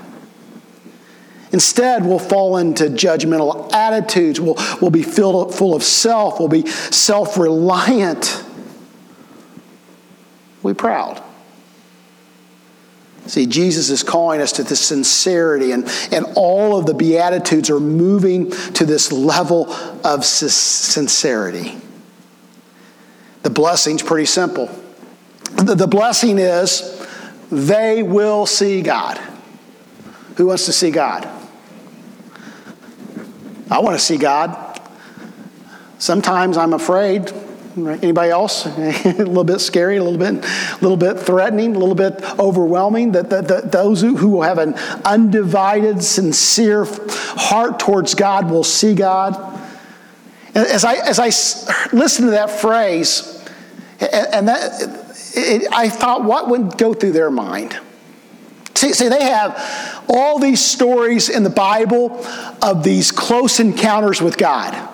Instead, 1.51 2.05
we'll 2.05 2.19
fall 2.19 2.57
into 2.57 2.83
judgmental 2.83 3.73
attitudes. 3.73 4.39
We'll, 4.39 4.57
we'll 4.81 4.91
be 4.91 5.01
filled 5.01 5.55
full 5.55 5.73
of 5.73 5.81
self. 5.81 6.37
We'll 6.37 6.47
be 6.47 6.67
self 6.67 7.39
reliant. 7.39 8.45
We'll 10.61 10.75
be 10.75 10.77
proud. 10.77 11.23
See, 13.27 13.45
Jesus 13.45 13.89
is 13.89 14.03
calling 14.03 14.41
us 14.41 14.51
to 14.53 14.63
this 14.63 14.81
sincerity, 14.81 15.71
and, 15.71 15.89
and 16.11 16.25
all 16.35 16.77
of 16.77 16.85
the 16.85 16.93
Beatitudes 16.93 17.69
are 17.69 17.79
moving 17.79 18.51
to 18.51 18.85
this 18.85 19.11
level 19.11 19.71
of 20.03 20.25
sincerity. 20.25 21.77
The 23.43 23.49
blessing's 23.49 24.03
pretty 24.03 24.25
simple. 24.25 24.69
The, 25.55 25.75
the 25.75 25.87
blessing 25.87 26.37
is 26.37 27.05
they 27.49 28.03
will 28.03 28.45
see 28.45 28.81
God. 28.81 29.17
Who 30.35 30.47
wants 30.47 30.65
to 30.65 30.73
see 30.73 30.91
God? 30.91 31.27
I 33.69 33.79
want 33.79 33.97
to 33.97 34.03
see 34.03 34.17
God. 34.17 34.81
Sometimes 35.97 36.57
I'm 36.57 36.73
afraid 36.73 37.31
Anybody 37.75 38.29
else? 38.29 38.65
a 38.67 39.13
little 39.17 39.43
bit 39.43 39.59
scary, 39.59 39.97
a 39.97 40.03
little 40.03 40.19
bit, 40.19 40.45
a 40.45 40.77
little 40.81 40.97
bit 40.97 41.19
threatening, 41.19 41.75
a 41.75 41.79
little 41.79 41.95
bit 41.95 42.21
overwhelming. 42.39 43.13
That, 43.13 43.31
that, 43.31 43.47
that 43.47 43.71
those 43.71 44.01
who, 44.01 44.15
who 44.15 44.43
have 44.43 44.59
an 44.59 44.75
undivided, 45.03 46.03
sincere 46.03 46.85
heart 46.85 47.79
towards 47.79 48.13
God 48.13 48.51
will 48.51 48.63
see 48.63 48.93
God. 48.93 49.35
As 50.53 50.85
I 50.85 50.93
as 50.93 51.19
I 51.19 51.27
listen 51.95 52.25
to 52.25 52.31
that 52.31 52.51
phrase, 52.51 53.43
and 53.99 54.47
that 54.47 55.03
it, 55.33 55.67
I 55.73 55.89
thought, 55.89 56.23
what 56.23 56.49
would 56.49 56.77
go 56.77 56.93
through 56.93 57.13
their 57.13 57.31
mind? 57.31 57.75
See, 58.75 58.93
see, 58.93 59.07
they 59.07 59.23
have 59.23 60.03
all 60.07 60.37
these 60.37 60.63
stories 60.63 61.29
in 61.29 61.43
the 61.43 61.49
Bible 61.49 62.23
of 62.61 62.83
these 62.83 63.11
close 63.11 63.59
encounters 63.59 64.21
with 64.21 64.37
God. 64.37 64.89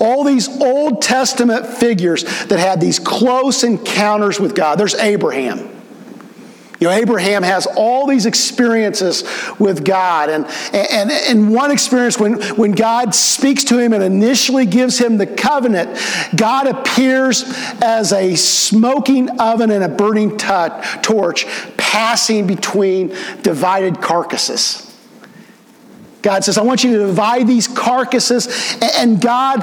All 0.00 0.24
these 0.24 0.48
Old 0.60 1.02
Testament 1.02 1.66
figures 1.66 2.24
that 2.46 2.58
had 2.58 2.80
these 2.80 2.98
close 2.98 3.64
encounters 3.64 4.40
with 4.40 4.54
God. 4.54 4.78
There's 4.78 4.94
Abraham. 4.94 5.74
You 6.80 6.88
know, 6.88 6.96
Abraham 6.96 7.42
has 7.44 7.66
all 7.66 8.06
these 8.06 8.26
experiences 8.26 9.24
with 9.58 9.84
God. 9.84 10.28
And, 10.28 10.44
and, 10.74 11.10
and 11.10 11.54
one 11.54 11.70
experience 11.70 12.18
when, 12.18 12.42
when 12.56 12.72
God 12.72 13.14
speaks 13.14 13.64
to 13.64 13.78
him 13.78 13.92
and 13.92 14.02
initially 14.02 14.66
gives 14.66 14.98
him 14.98 15.16
the 15.16 15.26
covenant, 15.26 15.98
God 16.36 16.66
appears 16.66 17.44
as 17.80 18.12
a 18.12 18.34
smoking 18.34 19.40
oven 19.40 19.70
and 19.70 19.84
a 19.84 19.88
burning 19.88 20.36
t- 20.36 20.68
torch 21.00 21.46
passing 21.78 22.46
between 22.46 23.14
divided 23.42 24.02
carcasses. 24.02 24.93
God 26.24 26.42
says, 26.42 26.56
I 26.56 26.62
want 26.62 26.82
you 26.82 26.98
to 26.98 27.06
divide 27.06 27.46
these 27.46 27.68
carcasses. 27.68 28.78
And 28.80 29.20
God, 29.20 29.62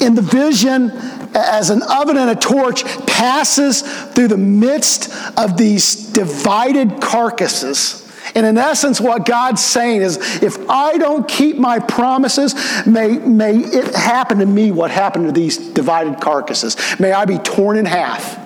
in 0.00 0.14
the 0.14 0.22
vision, 0.22 0.90
as 1.34 1.68
an 1.68 1.82
oven 1.82 2.16
and 2.16 2.30
a 2.30 2.34
torch, 2.34 2.82
passes 3.06 3.82
through 4.14 4.28
the 4.28 4.38
midst 4.38 5.12
of 5.38 5.58
these 5.58 5.94
divided 5.94 7.02
carcasses. 7.02 8.10
And 8.34 8.46
in 8.46 8.56
essence, 8.56 9.02
what 9.02 9.26
God's 9.26 9.62
saying 9.62 10.00
is 10.00 10.42
if 10.42 10.58
I 10.70 10.96
don't 10.96 11.28
keep 11.28 11.58
my 11.58 11.78
promises, 11.78 12.54
may, 12.86 13.18
may 13.18 13.58
it 13.58 13.94
happen 13.94 14.38
to 14.38 14.46
me 14.46 14.70
what 14.70 14.90
happened 14.90 15.26
to 15.26 15.32
these 15.32 15.58
divided 15.58 16.22
carcasses. 16.22 16.78
May 16.98 17.12
I 17.12 17.26
be 17.26 17.36
torn 17.36 17.76
in 17.76 17.84
half. 17.84 18.44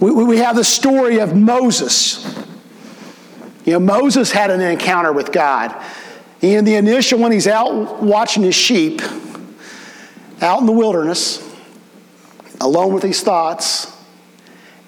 We, 0.00 0.10
we 0.10 0.38
have 0.38 0.56
the 0.56 0.64
story 0.64 1.20
of 1.20 1.36
Moses 1.36 2.47
you 3.68 3.74
know, 3.74 3.80
Moses 3.80 4.30
had 4.30 4.50
an 4.50 4.62
encounter 4.62 5.12
with 5.12 5.30
God. 5.30 5.74
In 6.40 6.64
the 6.64 6.76
initial 6.76 7.18
one, 7.18 7.32
he's 7.32 7.46
out 7.46 8.02
watching 8.02 8.42
his 8.42 8.54
sheep, 8.54 9.02
out 10.40 10.60
in 10.60 10.64
the 10.64 10.72
wilderness, 10.72 11.46
alone 12.62 12.94
with 12.94 13.02
his 13.02 13.20
thoughts, 13.20 13.94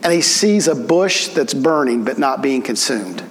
and 0.02 0.10
he 0.10 0.22
sees 0.22 0.66
a 0.66 0.74
bush 0.74 1.28
that's 1.28 1.52
burning 1.52 2.04
but 2.04 2.18
not 2.18 2.40
being 2.40 2.62
consumed. 2.62 3.22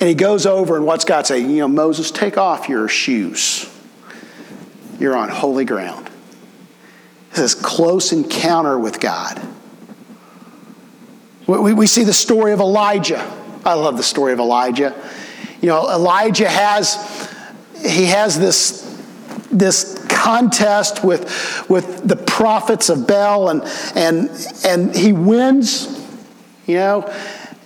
And 0.00 0.08
he 0.08 0.14
goes 0.16 0.44
over, 0.44 0.74
and 0.74 0.84
what's 0.84 1.04
God 1.04 1.24
say? 1.28 1.38
You 1.38 1.58
know, 1.58 1.68
Moses, 1.68 2.10
take 2.10 2.36
off 2.36 2.68
your 2.68 2.88
shoes. 2.88 3.72
You're 4.98 5.16
on 5.16 5.28
holy 5.28 5.64
ground. 5.64 6.10
This 7.32 7.54
close 7.54 8.10
encounter 8.10 8.76
with 8.76 8.98
God. 8.98 9.40
We, 11.46 11.74
we 11.74 11.86
see 11.86 12.02
the 12.02 12.12
story 12.12 12.52
of 12.52 12.58
Elijah. 12.58 13.44
I 13.66 13.74
love 13.74 13.96
the 13.96 14.02
story 14.04 14.32
of 14.32 14.38
Elijah. 14.38 14.94
You 15.60 15.68
know, 15.68 15.90
Elijah 15.90 16.48
has 16.48 16.94
he 17.82 18.06
has 18.06 18.38
this 18.38 18.84
this 19.50 20.06
contest 20.08 21.02
with 21.02 21.68
with 21.68 22.06
the 22.06 22.14
prophets 22.14 22.88
of 22.90 23.08
Baal 23.08 23.48
and 23.48 23.62
and 23.96 24.30
and 24.64 24.94
he 24.94 25.12
wins, 25.12 26.00
you 26.66 26.76
know, 26.76 27.12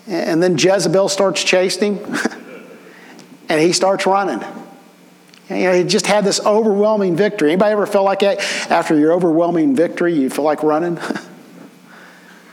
and 0.07 0.43
then 0.43 0.57
Jezebel 0.57 1.11
starts 1.11 1.45
chasing 1.45 1.99
him 1.99 2.17
and 3.51 3.61
he 3.61 3.75
starts 3.75 4.07
running. 4.07 4.41
You 5.51 5.65
know, 5.65 5.75
he 5.75 5.85
just 5.85 6.07
had 6.07 6.25
this 6.25 6.41
overwhelming 6.47 7.15
victory. 7.15 7.51
Anybody 7.51 7.73
ever 7.73 7.87
felt 7.87 8.07
like 8.07 8.21
that 8.21 8.39
after 8.71 8.99
your 8.99 9.13
overwhelming 9.13 9.77
victory, 9.77 10.15
you 10.15 10.31
feel 10.31 10.45
like 10.45 10.63
running? 10.63 10.99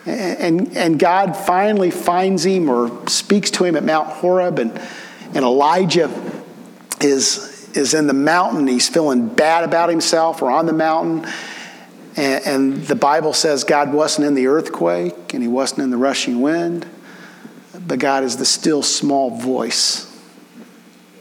and, 0.08 0.78
and 0.78 0.98
God 0.98 1.36
finally 1.36 1.92
finds 1.92 2.46
him 2.46 2.70
or 2.70 3.08
speaks 3.10 3.52
to 3.52 3.64
him 3.66 3.76
at 3.76 3.84
Mount 3.84 4.08
Horeb, 4.08 4.60
and, 4.60 4.72
and 5.34 5.38
Elijah 5.38 6.10
is, 7.02 7.70
is 7.76 7.94
in 7.94 8.08
the 8.08 8.14
mountain. 8.14 8.68
He's 8.68 8.88
feeling 8.88 9.28
bad 9.28 9.64
about 9.64 9.90
himself 9.90 10.42
or 10.42 10.50
on 10.50 10.66
the 10.66 10.74
mountain. 10.74 11.32
And, 12.16 12.46
and 12.46 12.88
the 12.88 12.96
Bible 12.96 13.34
says 13.34 13.64
God 13.64 13.94
wasn't 13.94 14.28
in 14.28 14.34
the 14.34 14.48
earthquake 14.48 15.34
and 15.34 15.44
he 15.44 15.50
wasn't 15.50 15.82
in 15.82 15.92
the 15.92 15.98
rushing 15.98 16.42
wind, 16.42 16.86
but 17.80 18.00
God 18.00 18.24
is 18.24 18.38
the 18.38 18.46
still 18.46 18.84
small 18.84 19.38
voice 19.38 20.06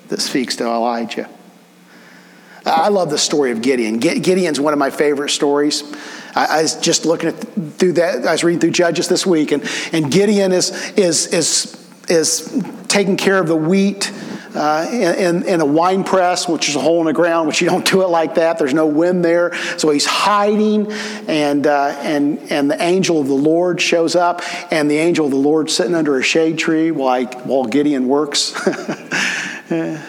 that 0.08 0.20
speaks 0.20 0.56
to 0.56 0.64
Elijah. 0.64 1.28
I 2.64 2.88
love 2.88 3.10
the 3.10 3.18
story 3.18 3.52
of 3.52 3.62
Gideon. 3.62 3.98
Gideon's 3.98 4.58
one 4.58 4.72
of 4.72 4.78
my 4.78 4.90
favorite 4.90 5.30
stories. 5.30 5.82
I, 6.36 6.62
was 6.62 6.74
just 6.76 7.06
looking 7.06 7.30
at 7.30 7.34
through 7.78 7.94
that. 7.94 8.26
I 8.26 8.32
was 8.32 8.44
reading 8.44 8.60
through 8.60 8.72
Judges 8.72 9.08
this 9.08 9.24
week, 9.26 9.52
and, 9.52 9.68
and 9.92 10.10
Gideon 10.12 10.52
is 10.52 10.70
is 10.92 11.26
is 11.28 11.86
is 12.08 12.64
taking 12.88 13.16
care 13.16 13.38
of 13.38 13.48
the 13.48 13.56
wheat. 13.56 14.12
Uh, 14.54 14.88
in, 14.90 15.42
in, 15.42 15.60
a 15.60 15.66
wine 15.66 16.02
press, 16.02 16.48
which 16.48 16.70
is 16.70 16.76
a 16.76 16.80
hole 16.80 17.00
in 17.00 17.04
the 17.04 17.12
ground, 17.12 17.46
which 17.46 17.60
you 17.60 17.68
don't 17.68 17.84
do 17.84 18.00
it 18.00 18.08
like 18.08 18.36
that. 18.36 18.56
There's 18.58 18.72
no 18.72 18.86
wind 18.86 19.22
there, 19.22 19.54
so 19.76 19.90
he's 19.90 20.06
hiding, 20.06 20.90
and 21.28 21.66
uh, 21.66 21.94
and 22.00 22.38
and 22.50 22.70
the 22.70 22.82
angel 22.82 23.20
of 23.20 23.28
the 23.28 23.34
Lord 23.34 23.82
shows 23.82 24.16
up, 24.16 24.40
and 24.72 24.90
the 24.90 24.96
angel 24.96 25.26
of 25.26 25.30
the 25.30 25.36
Lord 25.36 25.68
sitting 25.70 25.94
under 25.94 26.16
a 26.16 26.22
shade 26.22 26.56
tree 26.56 26.90
while 26.90 27.26
while 27.44 27.64
Gideon 27.64 28.08
works. 28.08 28.54
and, 29.70 30.00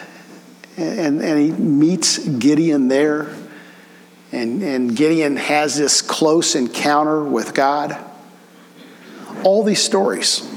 and 0.77 1.39
he 1.39 1.51
meets 1.51 2.17
Gideon 2.19 2.87
there. 2.87 3.27
And, 4.31 4.61
and 4.61 4.95
Gideon 4.95 5.37
has 5.37 5.77
this 5.77 6.01
close 6.01 6.55
encounter 6.55 7.23
with 7.23 7.53
God. 7.53 7.97
All 9.43 9.63
these 9.63 9.81
stories 9.81 10.47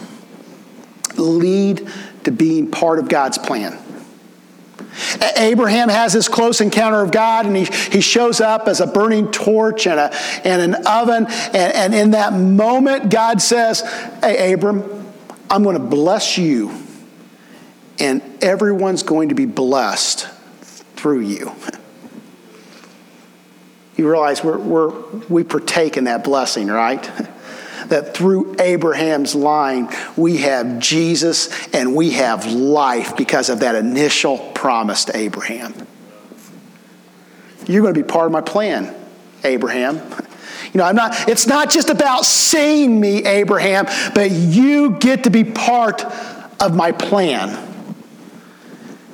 lead 1.16 1.88
to 2.24 2.32
being 2.32 2.70
part 2.70 2.98
of 2.98 3.08
God's 3.08 3.38
plan. 3.38 3.78
Abraham 5.36 5.88
has 5.88 6.12
this 6.12 6.28
close 6.28 6.60
encounter 6.60 7.00
of 7.00 7.12
God, 7.12 7.46
and 7.46 7.56
he, 7.56 7.64
he 7.64 8.00
shows 8.00 8.40
up 8.40 8.66
as 8.66 8.80
a 8.80 8.86
burning 8.86 9.30
torch 9.30 9.86
and, 9.86 10.00
a, 10.00 10.14
and 10.44 10.74
an 10.74 10.86
oven. 10.86 11.26
And, 11.28 11.54
and 11.54 11.94
in 11.94 12.10
that 12.10 12.32
moment, 12.32 13.10
God 13.10 13.40
says, 13.40 13.82
Hey, 14.20 14.52
Abram, 14.52 14.82
I'm 15.48 15.62
going 15.62 15.76
to 15.76 15.82
bless 15.82 16.36
you 16.36 16.70
and 18.00 18.22
everyone's 18.42 19.02
going 19.02 19.28
to 19.28 19.34
be 19.34 19.46
blessed 19.46 20.26
through 20.96 21.20
you. 21.20 21.52
You 24.00 24.08
realize 24.08 24.42
we're, 24.42 24.56
we're, 24.56 24.88
we 25.28 25.44
partake 25.44 25.98
in 25.98 26.04
that 26.04 26.24
blessing, 26.24 26.68
right? 26.68 27.02
that 27.88 28.14
through 28.14 28.56
Abraham's 28.58 29.34
line, 29.34 29.94
we 30.16 30.38
have 30.38 30.78
Jesus 30.78 31.50
and 31.74 31.94
we 31.94 32.12
have 32.12 32.46
life 32.46 33.14
because 33.14 33.50
of 33.50 33.60
that 33.60 33.74
initial 33.74 34.38
promise 34.38 35.04
to 35.04 35.16
Abraham. 35.18 35.74
You're 37.66 37.82
going 37.82 37.92
to 37.92 38.02
be 38.02 38.08
part 38.08 38.24
of 38.24 38.32
my 38.32 38.40
plan, 38.40 38.94
Abraham. 39.44 39.96
You 40.72 40.78
know, 40.78 40.84
I'm 40.84 40.96
not, 40.96 41.28
it's 41.28 41.46
not 41.46 41.68
just 41.68 41.90
about 41.90 42.24
seeing 42.24 42.98
me, 42.98 43.26
Abraham, 43.26 43.84
but 44.14 44.30
you 44.30 44.92
get 44.92 45.24
to 45.24 45.30
be 45.30 45.44
part 45.44 46.06
of 46.58 46.74
my 46.74 46.92
plan. 46.92 47.69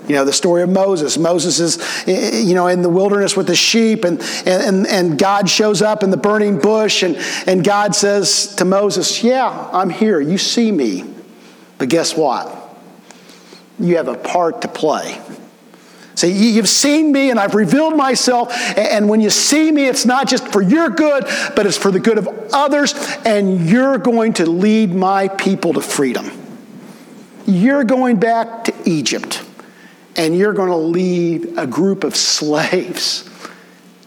You 0.08 0.14
know, 0.14 0.24
the 0.24 0.32
story 0.32 0.62
of 0.62 0.68
Moses. 0.68 1.18
Moses 1.18 1.58
is, 1.58 1.78
eh, 2.06 2.12
eh, 2.12 2.38
you 2.40 2.54
know, 2.54 2.68
in 2.68 2.82
the 2.82 2.88
wilderness 2.88 3.36
with 3.36 3.48
the 3.48 3.56
sheep, 3.56 4.04
and, 4.04 4.20
and, 4.46 4.86
and 4.86 5.18
God 5.18 5.48
shows 5.48 5.82
up 5.82 6.02
in 6.02 6.10
the 6.10 6.16
burning 6.16 6.58
bush, 6.58 7.02
and, 7.02 7.16
and 7.46 7.64
God 7.64 7.94
says 7.94 8.54
to 8.56 8.64
Moses, 8.64 9.22
Yeah, 9.22 9.68
I'm 9.72 9.90
here. 9.90 10.20
You 10.20 10.38
see 10.38 10.70
me. 10.70 11.04
But 11.78 11.88
guess 11.88 12.16
what? 12.16 12.54
You 13.78 13.96
have 13.96 14.08
a 14.08 14.16
part 14.16 14.62
to 14.62 14.68
play. 14.68 15.20
So 16.14 16.26
you've 16.26 16.68
seen 16.68 17.12
me 17.12 17.28
and 17.28 17.38
I've 17.38 17.54
revealed 17.54 17.94
myself. 17.94 18.50
And 18.78 19.06
when 19.06 19.20
you 19.20 19.28
see 19.28 19.70
me, 19.70 19.86
it's 19.86 20.06
not 20.06 20.26
just 20.26 20.48
for 20.48 20.62
your 20.62 20.88
good, 20.88 21.24
but 21.54 21.66
it's 21.66 21.76
for 21.76 21.90
the 21.90 22.00
good 22.00 22.16
of 22.16 22.26
others. 22.54 22.94
And 23.26 23.68
you're 23.68 23.98
going 23.98 24.32
to 24.34 24.46
lead 24.46 24.94
my 24.94 25.28
people 25.28 25.74
to 25.74 25.82
freedom. 25.82 26.30
You're 27.46 27.84
going 27.84 28.18
back 28.18 28.64
to 28.64 28.74
Egypt 28.86 29.44
and 30.16 30.36
you're 30.36 30.52
going 30.52 30.70
to 30.70 30.76
lead 30.76 31.58
a 31.58 31.66
group 31.66 32.04
of 32.04 32.16
slaves 32.16 33.28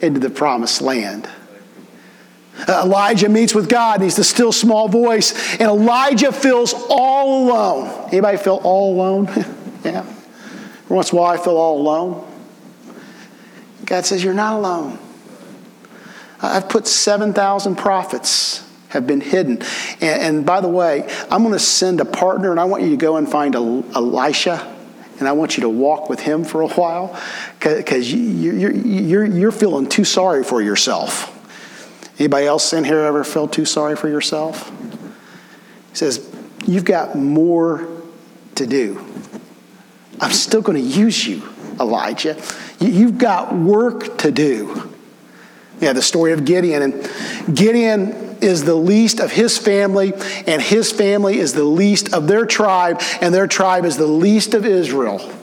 into 0.02 0.20
the 0.20 0.30
promised 0.30 0.82
land. 0.82 1.30
Uh, 2.68 2.82
Elijah 2.84 3.30
meets 3.30 3.56
with 3.56 3.70
God, 3.70 3.96
and 3.96 4.04
he's 4.04 4.18
the 4.18 4.24
still 4.24 4.52
small 4.52 4.90
voice, 4.90 5.34
and 5.54 5.62
Elijah 5.62 6.32
feels 6.32 6.74
all 6.90 7.48
alone. 7.48 8.10
Anybody 8.12 8.38
feel 8.38 8.60
all 8.64 8.96
alone? 8.96 9.28
yeah. 9.86 10.06
Once 10.90 11.12
in 11.12 11.18
a 11.18 11.22
while, 11.22 11.32
I 11.32 11.38
feel 11.38 11.56
all 11.56 11.80
alone. 11.80 12.26
God 13.86 14.06
says, 14.06 14.24
You're 14.24 14.34
not 14.34 14.58
alone. 14.58 15.00
I've 16.42 16.70
put 16.70 16.88
7,000 16.88 17.76
prophets 17.76 18.66
have 18.90 19.06
been 19.06 19.22
hidden. 19.22 19.62
And, 20.02 20.22
and, 20.22 20.46
by 20.46 20.62
the 20.62 20.68
way, 20.68 21.08
I'm 21.30 21.44
going 21.44 21.54
to 21.54 21.60
send 21.60 22.02
a 22.02 22.06
partner, 22.06 22.52
and 22.52 22.60
I 22.60 22.66
want 22.66 22.84
you 22.84 22.90
to 22.90 22.98
go 22.98 23.18
and 23.18 23.30
find 23.30 23.56
Elisha 23.56 24.79
and 25.20 25.28
I 25.28 25.34
want 25.34 25.58
you 25.58 25.62
to 25.62 25.70
walk 25.70 26.10
with 26.10 26.20
him 26.20 26.44
for 26.44 26.62
a 26.62 26.68
while 26.68 27.20
because 27.60 28.12
you're, 28.12 28.72
you're, 28.72 29.26
you're 29.26 29.52
feeling 29.52 29.88
too 29.88 30.06
sorry 30.06 30.44
for 30.44 30.62
yourself. 30.62 31.36
Anybody 32.18 32.48
else 32.48 32.74
in 32.74 32.84
here 32.84 33.00
ever 33.00 33.24
felt 33.24 33.54
too 33.54 33.66
sorry 33.66 33.96
for 33.96 34.10
yourself? 34.10 34.70
He 35.92 35.96
says, 35.96 36.26
You've 36.66 36.86
got 36.86 37.16
more 37.16 37.88
to 38.56 38.68
do. 38.68 39.06
I'm 40.20 40.32
still 40.32 40.62
going 40.62 40.78
to 40.78 40.88
use 40.88 41.26
you, 41.26 41.42
Elijah. 41.80 42.42
You've 42.80 43.18
got 43.18 43.56
work 43.56 44.18
to 44.20 44.32
do. 44.32 44.94
Yeah, 45.80 45.94
the 45.94 46.02
story 46.02 46.34
of 46.34 46.46
Gideon. 46.46 46.82
And 46.82 47.10
Gideon 47.56 48.38
is 48.42 48.64
the 48.64 48.76
least 48.76 49.20
of 49.20 49.32
his 49.32 49.58
family, 49.58 50.14
and 50.48 50.62
his 50.62 50.92
family 50.92 51.40
is 51.40 51.54
the 51.54 51.64
least 51.64 52.14
of 52.14 52.28
their 52.28 52.46
tribe, 52.46 53.02
and 53.22 53.34
their 53.34 53.48
tribe 53.48 53.86
is 53.86 53.98
the 53.98 54.08
least 54.08 54.54
of 54.54 54.66
Israel. 54.66 55.34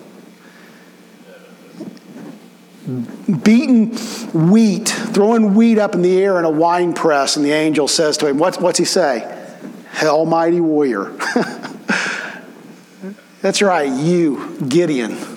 Beaten 3.42 3.96
wheat, 4.32 4.88
throwing 4.88 5.54
wheat 5.54 5.78
up 5.78 5.94
in 5.94 6.02
the 6.02 6.22
air 6.22 6.38
in 6.38 6.44
a 6.44 6.50
wine 6.50 6.92
press, 6.92 7.36
and 7.36 7.44
the 7.44 7.52
angel 7.52 7.88
says 7.88 8.16
to 8.18 8.28
him, 8.28 8.38
What's, 8.38 8.58
what's 8.58 8.78
he 8.78 8.84
say? 8.84 9.32
Hell 9.90 10.26
mighty 10.26 10.60
warrior. 10.60 11.04
That's 13.42 13.62
right, 13.62 13.90
you, 13.90 14.56
Gideon. 14.68 15.35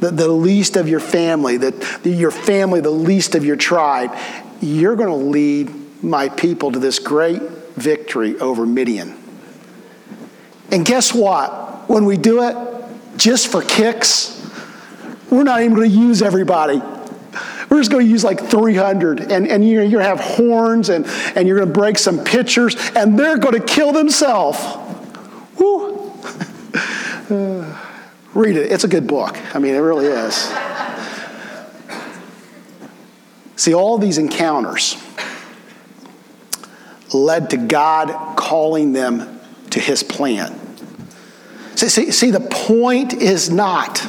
The, 0.00 0.10
the 0.10 0.28
least 0.28 0.76
of 0.76 0.88
your 0.88 1.00
family, 1.00 1.56
the, 1.56 2.00
your 2.04 2.30
family, 2.30 2.80
the 2.80 2.90
least 2.90 3.34
of 3.34 3.44
your 3.44 3.56
tribe, 3.56 4.16
you're 4.60 4.96
going 4.96 5.08
to 5.08 5.14
lead 5.14 5.72
my 6.02 6.28
people 6.28 6.72
to 6.72 6.78
this 6.78 6.98
great 6.98 7.40
victory 7.76 8.38
over 8.38 8.66
Midian. 8.66 9.16
And 10.70 10.84
guess 10.84 11.14
what? 11.14 11.88
When 11.88 12.04
we 12.04 12.16
do 12.16 12.42
it 12.42 12.56
just 13.16 13.50
for 13.50 13.62
kicks, 13.62 14.32
we're 15.30 15.44
not 15.44 15.60
even 15.60 15.74
going 15.74 15.90
to 15.90 15.96
use 15.96 16.22
everybody. 16.22 16.80
We're 17.68 17.78
just 17.78 17.90
going 17.90 18.06
to 18.06 18.10
use 18.10 18.22
like 18.22 18.40
300, 18.40 19.32
and, 19.32 19.48
and 19.48 19.68
you're, 19.68 19.82
you're 19.82 20.00
going 20.00 20.04
to 20.04 20.08
have 20.08 20.20
horns, 20.20 20.88
and, 20.88 21.04
and 21.34 21.48
you're 21.48 21.58
going 21.58 21.68
to 21.68 21.78
break 21.78 21.98
some 21.98 22.22
pitchers, 22.22 22.76
and 22.94 23.18
they're 23.18 23.38
going 23.38 23.60
to 23.60 23.66
kill 23.66 23.92
themselves. 23.92 24.58
Woo! 25.58 26.12
Uh, 27.28 27.64
read 28.36 28.56
it. 28.56 28.70
It's 28.70 28.84
a 28.84 28.88
good 28.88 29.06
book. 29.06 29.36
I 29.54 29.58
mean, 29.58 29.74
it 29.74 29.78
really 29.78 30.06
is. 30.06 30.52
See, 33.56 33.74
all 33.74 33.98
these 33.98 34.18
encounters 34.18 34.96
led 37.14 37.50
to 37.50 37.56
God 37.56 38.36
calling 38.36 38.92
them 38.92 39.40
to 39.70 39.80
his 39.80 40.02
plan. 40.02 40.60
See, 41.76 41.88
see, 41.88 42.10
see 42.10 42.30
the 42.30 42.40
point 42.40 43.14
is 43.14 43.50
not. 43.50 44.06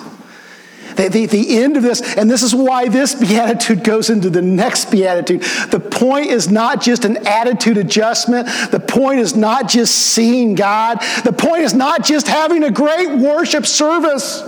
The, 0.98 1.10
the, 1.10 1.26
the 1.28 1.60
end 1.60 1.78
of 1.78 1.84
this, 1.84 2.02
and 2.16 2.30
this 2.30 2.42
is 2.42 2.56
why 2.56 2.90
this 2.90 3.14
beatitude 3.14 3.84
goes 3.84 4.10
into 4.10 4.32
the 4.32 4.42
next 4.42 4.90
beatitude. 4.90 5.44
The 5.70 5.80
point 5.80 6.32
is 6.32 6.50
not 6.50 6.82
just 6.82 7.06
an 7.06 7.26
attitude 7.28 7.78
adjustment. 7.78 8.48
The 8.72 8.80
point 8.80 9.20
is 9.20 9.36
not 9.36 9.70
just 9.70 9.96
seeing 9.96 10.56
God. 10.56 11.00
The 11.24 11.34
point 11.34 11.62
is 11.62 11.76
not 11.76 12.04
just 12.04 12.28
having 12.28 12.64
a 12.64 12.72
great 12.72 13.16
worship 13.16 13.68
service. 13.68 14.42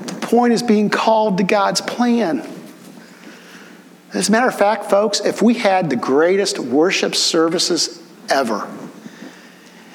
The 0.00 0.26
point 0.26 0.52
is 0.52 0.62
being 0.62 0.90
called 0.90 1.38
to 1.38 1.44
God's 1.44 1.80
plan. 1.80 2.44
As 4.12 4.28
a 4.28 4.32
matter 4.32 4.48
of 4.48 4.58
fact, 4.58 4.90
folks, 4.90 5.20
if 5.20 5.40
we 5.40 5.54
had 5.54 5.88
the 5.88 5.96
greatest 5.96 6.58
worship 6.58 7.14
services 7.14 8.02
ever, 8.28 8.68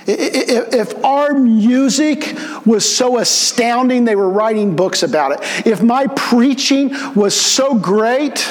if 0.07 1.03
our 1.03 1.33
music 1.33 2.35
was 2.65 2.83
so 2.95 3.17
astounding 3.17 4.05
they 4.05 4.15
were 4.15 4.29
writing 4.29 4.75
books 4.75 5.03
about 5.03 5.31
it, 5.31 5.67
if 5.67 5.81
my 5.81 6.07
preaching 6.07 6.91
was 7.15 7.39
so 7.39 7.75
great, 7.75 8.47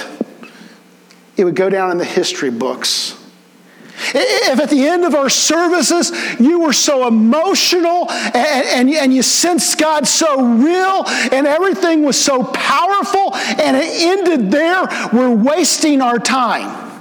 it 1.37 1.45
would 1.45 1.57
go 1.57 1.71
down 1.71 1.91
in 1.91 1.99
the 1.99 2.05
history 2.05 2.51
books. 2.51 3.15
If 4.15 4.61
at 4.61 4.71
the 4.71 4.87
end 4.87 5.05
of 5.05 5.15
our 5.15 5.29
services 5.29 6.13
you 6.39 6.61
were 6.61 6.73
so 6.73 7.07
emotional 7.09 8.11
and, 8.11 8.37
and, 8.37 8.91
and 8.91 9.15
you 9.15 9.23
sensed 9.23 9.79
God 9.79 10.07
so 10.07 10.41
real 10.41 11.05
and 11.33 11.47
everything 11.47 12.05
was 12.05 12.21
so 12.21 12.45
powerful 12.45 13.35
and 13.35 13.77
it 13.77 13.85
ended 13.85 14.51
there, 14.53 14.87
we're 15.13 15.35
wasting 15.35 16.01
our 16.01 16.19
time. 16.19 16.98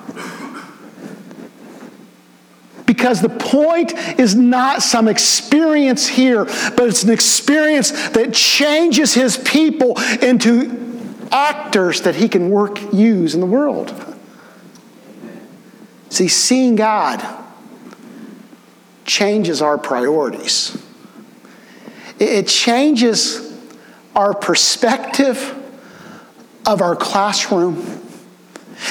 Because 2.87 3.21
the 3.21 3.29
point 3.29 3.93
is 4.17 4.33
not 4.33 4.81
some 4.81 5.07
experience 5.07 6.07
here, 6.07 6.45
but 6.45 6.87
it's 6.87 7.03
an 7.03 7.11
experience 7.11 7.91
that 8.09 8.33
changes 8.33 9.13
his 9.13 9.37
people 9.37 9.99
into 10.21 11.27
actors 11.31 12.01
that 12.01 12.15
he 12.15 12.27
can 12.27 12.49
work, 12.49 12.81
use 12.93 13.35
in 13.35 13.41
the 13.41 13.45
world. 13.45 13.93
See, 16.09 16.29
seeing 16.29 16.75
God 16.75 17.23
changes 19.05 19.61
our 19.61 19.77
priorities. 19.77 20.81
It 22.19 22.47
changes 22.47 23.53
our 24.15 24.33
perspective 24.33 25.53
of 26.65 26.81
our 26.81 26.95
classroom 26.95 27.96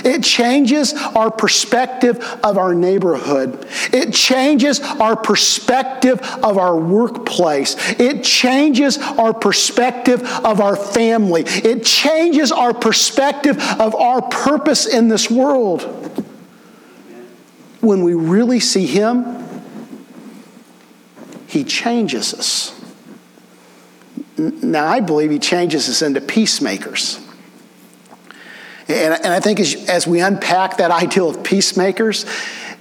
it 0.05 0.22
changes 0.22 0.94
our 0.94 1.31
perspective 1.31 2.18
of 2.42 2.59
our 2.59 2.75
neighborhood. 2.75 3.66
It 3.92 4.12
changes 4.12 4.81
our 4.81 5.16
perspective 5.16 6.20
of 6.42 6.59
our 6.59 6.77
workplace. 6.77 7.77
It 7.99 8.25
changes 8.25 8.99
our 8.99 9.33
perspective 9.33 10.22
of 10.44 10.61
our 10.61 10.77
family. 10.77 11.42
It 11.46 11.85
changes 11.85 12.53
our 12.53 12.75
perspective 12.75 13.59
of 13.81 13.94
our 13.94 14.22
purpose 14.22 14.87
in 14.87 15.09
this 15.09 15.31
world. 15.31 15.83
When 17.81 18.03
we 18.03 18.14
really 18.14 18.61
see 18.61 18.87
Him, 18.87 19.44
He 21.46 21.64
changes 21.64 22.35
us. 22.35 22.72
Now, 24.37 24.87
I 24.87 25.01
believe 25.01 25.31
He 25.31 25.38
changes 25.38 25.88
us 25.88 26.03
into 26.03 26.20
peacemakers. 26.20 27.26
And, 28.88 29.14
and 29.14 29.27
I 29.27 29.40
think 29.40 29.61
as, 29.61 29.75
as 29.88 30.07
we 30.07 30.20
unpack 30.20 30.77
that 30.77 30.90
ideal 30.90 31.29
of 31.29 31.42
peacemakers, 31.42 32.25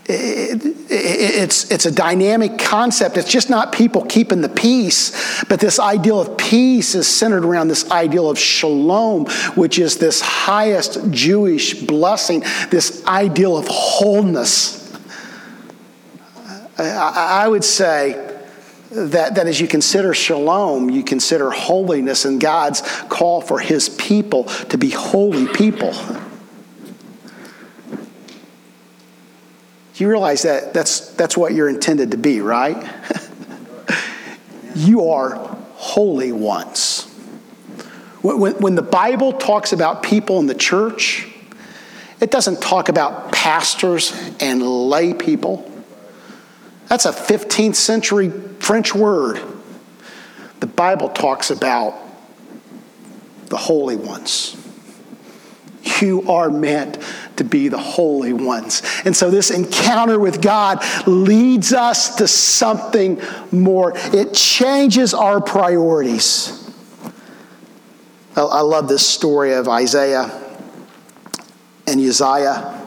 it, 0.07 0.63
it, 0.63 0.75
it's, 0.91 1.71
it's 1.71 1.87
a 1.87 1.91
dynamic 1.91 2.59
concept. 2.59 3.17
It's 3.17 3.31
just 3.31 3.49
not 3.49 3.71
people 3.71 4.05
keeping 4.05 4.41
the 4.41 4.49
peace, 4.49 5.43
but 5.45 5.59
this 5.59 5.79
ideal 5.79 6.21
of 6.21 6.37
peace 6.37 6.93
is 6.93 7.07
centered 7.07 7.43
around 7.43 7.69
this 7.69 7.89
ideal 7.89 8.29
of 8.29 8.37
shalom, 8.37 9.25
which 9.55 9.79
is 9.79 9.97
this 9.97 10.21
highest 10.21 11.09
Jewish 11.09 11.73
blessing, 11.81 12.41
this 12.69 13.03
ideal 13.07 13.57
of 13.57 13.67
wholeness. 13.67 14.83
I, 16.77 17.43
I 17.45 17.47
would 17.47 17.63
say 17.63 18.24
that, 18.95 19.35
that 19.35 19.47
as 19.47 19.59
you 19.59 19.67
consider 19.67 20.13
shalom, 20.13 20.89
you 20.89 21.03
consider 21.03 21.51
holiness 21.51 22.25
and 22.25 22.39
God's 22.39 22.81
call 23.09 23.41
for 23.41 23.59
his 23.59 23.89
people 23.89 24.45
to 24.45 24.77
be 24.77 24.89
holy 24.89 25.47
people. 25.47 25.93
You 29.95 30.09
realize 30.09 30.41
that 30.41 30.73
that's, 30.73 31.11
that's 31.11 31.37
what 31.37 31.53
you're 31.53 31.69
intended 31.69 32.11
to 32.11 32.17
be, 32.17 32.41
right? 32.41 32.85
you 34.75 35.09
are 35.09 35.35
holy 35.75 36.31
ones. 36.33 37.03
When, 38.21 38.53
when 38.55 38.75
the 38.75 38.81
Bible 38.81 39.33
talks 39.33 39.71
about 39.71 40.03
people 40.03 40.39
in 40.39 40.47
the 40.47 40.55
church, 40.55 41.27
it 42.19 42.31
doesn't 42.31 42.61
talk 42.61 42.89
about 42.89 43.31
pastors 43.31 44.13
and 44.39 44.61
lay 44.61 45.13
people. 45.13 45.71
That's 46.87 47.05
a 47.05 47.11
15th 47.11 47.75
century 47.75 48.29
French 48.59 48.93
word. 48.93 49.41
The 50.59 50.67
Bible 50.67 51.09
talks 51.09 51.51
about 51.51 51.95
the 53.47 53.57
holy 53.57 53.95
ones. 53.95 54.57
You 56.01 56.29
are 56.29 56.49
meant 56.49 56.97
to 57.37 57.43
be 57.43 57.67
the 57.67 57.77
holy 57.77 58.33
ones. 58.33 58.81
And 59.05 59.15
so 59.15 59.29
this 59.29 59.51
encounter 59.51 60.19
with 60.19 60.41
God 60.41 60.83
leads 61.07 61.73
us 61.73 62.15
to 62.15 62.27
something 62.27 63.21
more. 63.51 63.93
It 63.95 64.33
changes 64.33 65.13
our 65.13 65.41
priorities. 65.41 66.61
I 68.35 68.61
love 68.61 68.87
this 68.89 69.07
story 69.07 69.53
of 69.53 69.69
Isaiah 69.69 70.29
and 71.87 72.01
Uzziah 72.01 72.84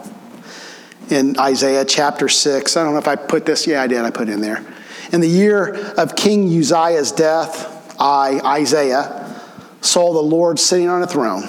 in 1.10 1.38
Isaiah 1.38 1.84
chapter 1.84 2.28
6. 2.28 2.76
I 2.76 2.84
don't 2.84 2.92
know 2.92 2.98
if 2.98 3.08
I 3.08 3.16
put 3.16 3.46
this. 3.46 3.66
Yeah, 3.66 3.82
I 3.82 3.86
did. 3.86 4.00
I 4.00 4.10
put 4.10 4.28
it 4.28 4.32
in 4.32 4.40
there. 4.40 4.64
In 5.12 5.20
the 5.20 5.28
year 5.28 5.74
of 5.96 6.16
King 6.16 6.46
Uzziah's 6.46 7.12
death, 7.12 7.96
I, 7.98 8.40
Isaiah, 8.44 9.40
saw 9.80 10.12
the 10.12 10.22
Lord 10.22 10.58
sitting 10.58 10.88
on 10.88 11.02
a 11.02 11.06
throne, 11.06 11.48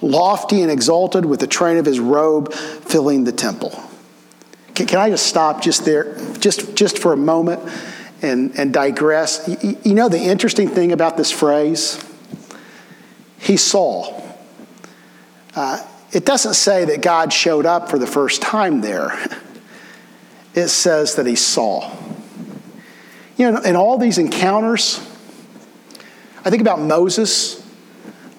lofty 0.00 0.62
and 0.62 0.70
exalted, 0.70 1.24
with 1.24 1.40
the 1.40 1.46
train 1.46 1.78
of 1.78 1.84
his 1.84 1.98
robe 1.98 2.52
filling 2.52 3.24
the 3.24 3.32
temple. 3.32 3.82
Can, 4.74 4.86
can 4.86 4.98
I 4.98 5.10
just 5.10 5.26
stop 5.26 5.62
just 5.62 5.84
there, 5.84 6.16
just, 6.38 6.76
just 6.76 6.98
for 6.98 7.12
a 7.12 7.16
moment 7.16 7.60
and, 8.22 8.56
and 8.58 8.72
digress? 8.72 9.48
You, 9.62 9.76
you 9.82 9.94
know 9.94 10.08
the 10.08 10.20
interesting 10.20 10.68
thing 10.68 10.92
about 10.92 11.16
this 11.16 11.30
phrase? 11.30 12.02
He 13.38 13.56
saw. 13.56 14.22
Uh, 15.56 15.84
it 16.12 16.24
doesn't 16.24 16.54
say 16.54 16.84
that 16.86 17.02
God 17.02 17.32
showed 17.32 17.66
up 17.66 17.88
for 17.88 17.98
the 17.98 18.06
first 18.06 18.42
time 18.42 18.80
there. 18.80 19.18
It 20.54 20.68
says 20.68 21.14
that 21.16 21.26
he 21.26 21.36
saw. 21.36 21.96
You 23.36 23.52
know, 23.52 23.60
in 23.60 23.76
all 23.76 23.96
these 23.96 24.18
encounters, 24.18 24.98
I 26.44 26.50
think 26.50 26.60
about 26.60 26.80
Moses. 26.80 27.64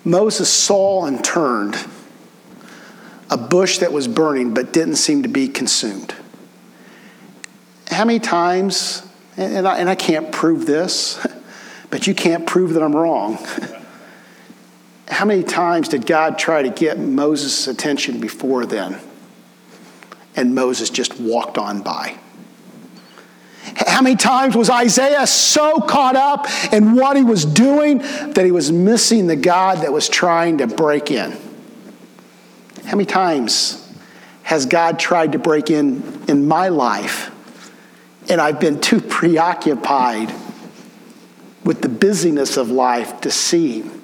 Moses 0.04 0.52
saw 0.52 1.06
and 1.06 1.24
turned 1.24 1.78
a 3.30 3.38
bush 3.38 3.78
that 3.78 3.94
was 3.94 4.08
burning 4.08 4.54
but 4.54 4.74
didn't 4.74 4.98
seem 4.98 5.24
to 5.24 5.30
be 5.30 5.48
consumed. 5.48 6.14
How 7.88 8.04
many 8.04 8.20
times, 8.20 9.08
and 9.38 9.68
I, 9.68 9.78
and 9.78 9.90
I 9.90 9.96
can't 9.96 10.32
prove 10.32 10.66
this, 10.66 11.26
but 11.90 12.06
you 12.08 12.14
can't 12.14 12.46
prove 12.46 12.74
that 12.74 12.84
I'm 12.84 12.96
wrong. 12.96 13.38
How 15.22 15.28
many 15.28 15.44
times 15.44 15.90
did 15.90 16.08
God 16.08 16.40
try 16.40 16.64
to 16.64 16.72
get 16.72 16.98
Moses' 16.98 17.68
attention 17.68 18.20
before 18.20 18.66
then? 18.66 19.00
And 20.36 20.56
Moses 20.56 20.90
just 20.90 21.20
walked 21.20 21.60
on 21.60 21.84
by. 21.84 22.18
How 23.86 24.02
many 24.02 24.16
times 24.16 24.56
was 24.56 24.72
Isaiah 24.72 25.28
so 25.28 25.80
caught 25.80 26.16
up 26.16 26.48
in 26.74 26.96
what 26.96 27.18
he 27.18 27.24
was 27.24 27.46
doing 27.46 28.00
that 28.00 28.42
he 28.46 28.52
was 28.52 28.72
missing 28.72 29.28
the 29.28 29.36
God 29.36 29.84
that 29.84 29.94
was 29.94 30.10
trying 30.10 30.58
to 30.58 30.66
break 30.66 31.12
in? 31.12 31.38
How 32.86 32.96
many 32.96 33.06
times 33.06 33.94
has 34.42 34.66
God 34.66 34.98
tried 34.98 35.34
to 35.34 35.38
break 35.38 35.70
in 35.70 36.24
in 36.30 36.48
my 36.48 36.70
life 36.70 37.30
and 38.28 38.42
I've 38.42 38.60
been 38.60 38.82
too 38.82 39.00
preoccupied 39.00 40.34
with 41.64 41.84
the 41.84 41.90
busyness 41.90 42.58
of 42.58 42.72
life 42.72 43.22
to 43.22 43.30
see 43.30 43.82
him? 43.82 44.01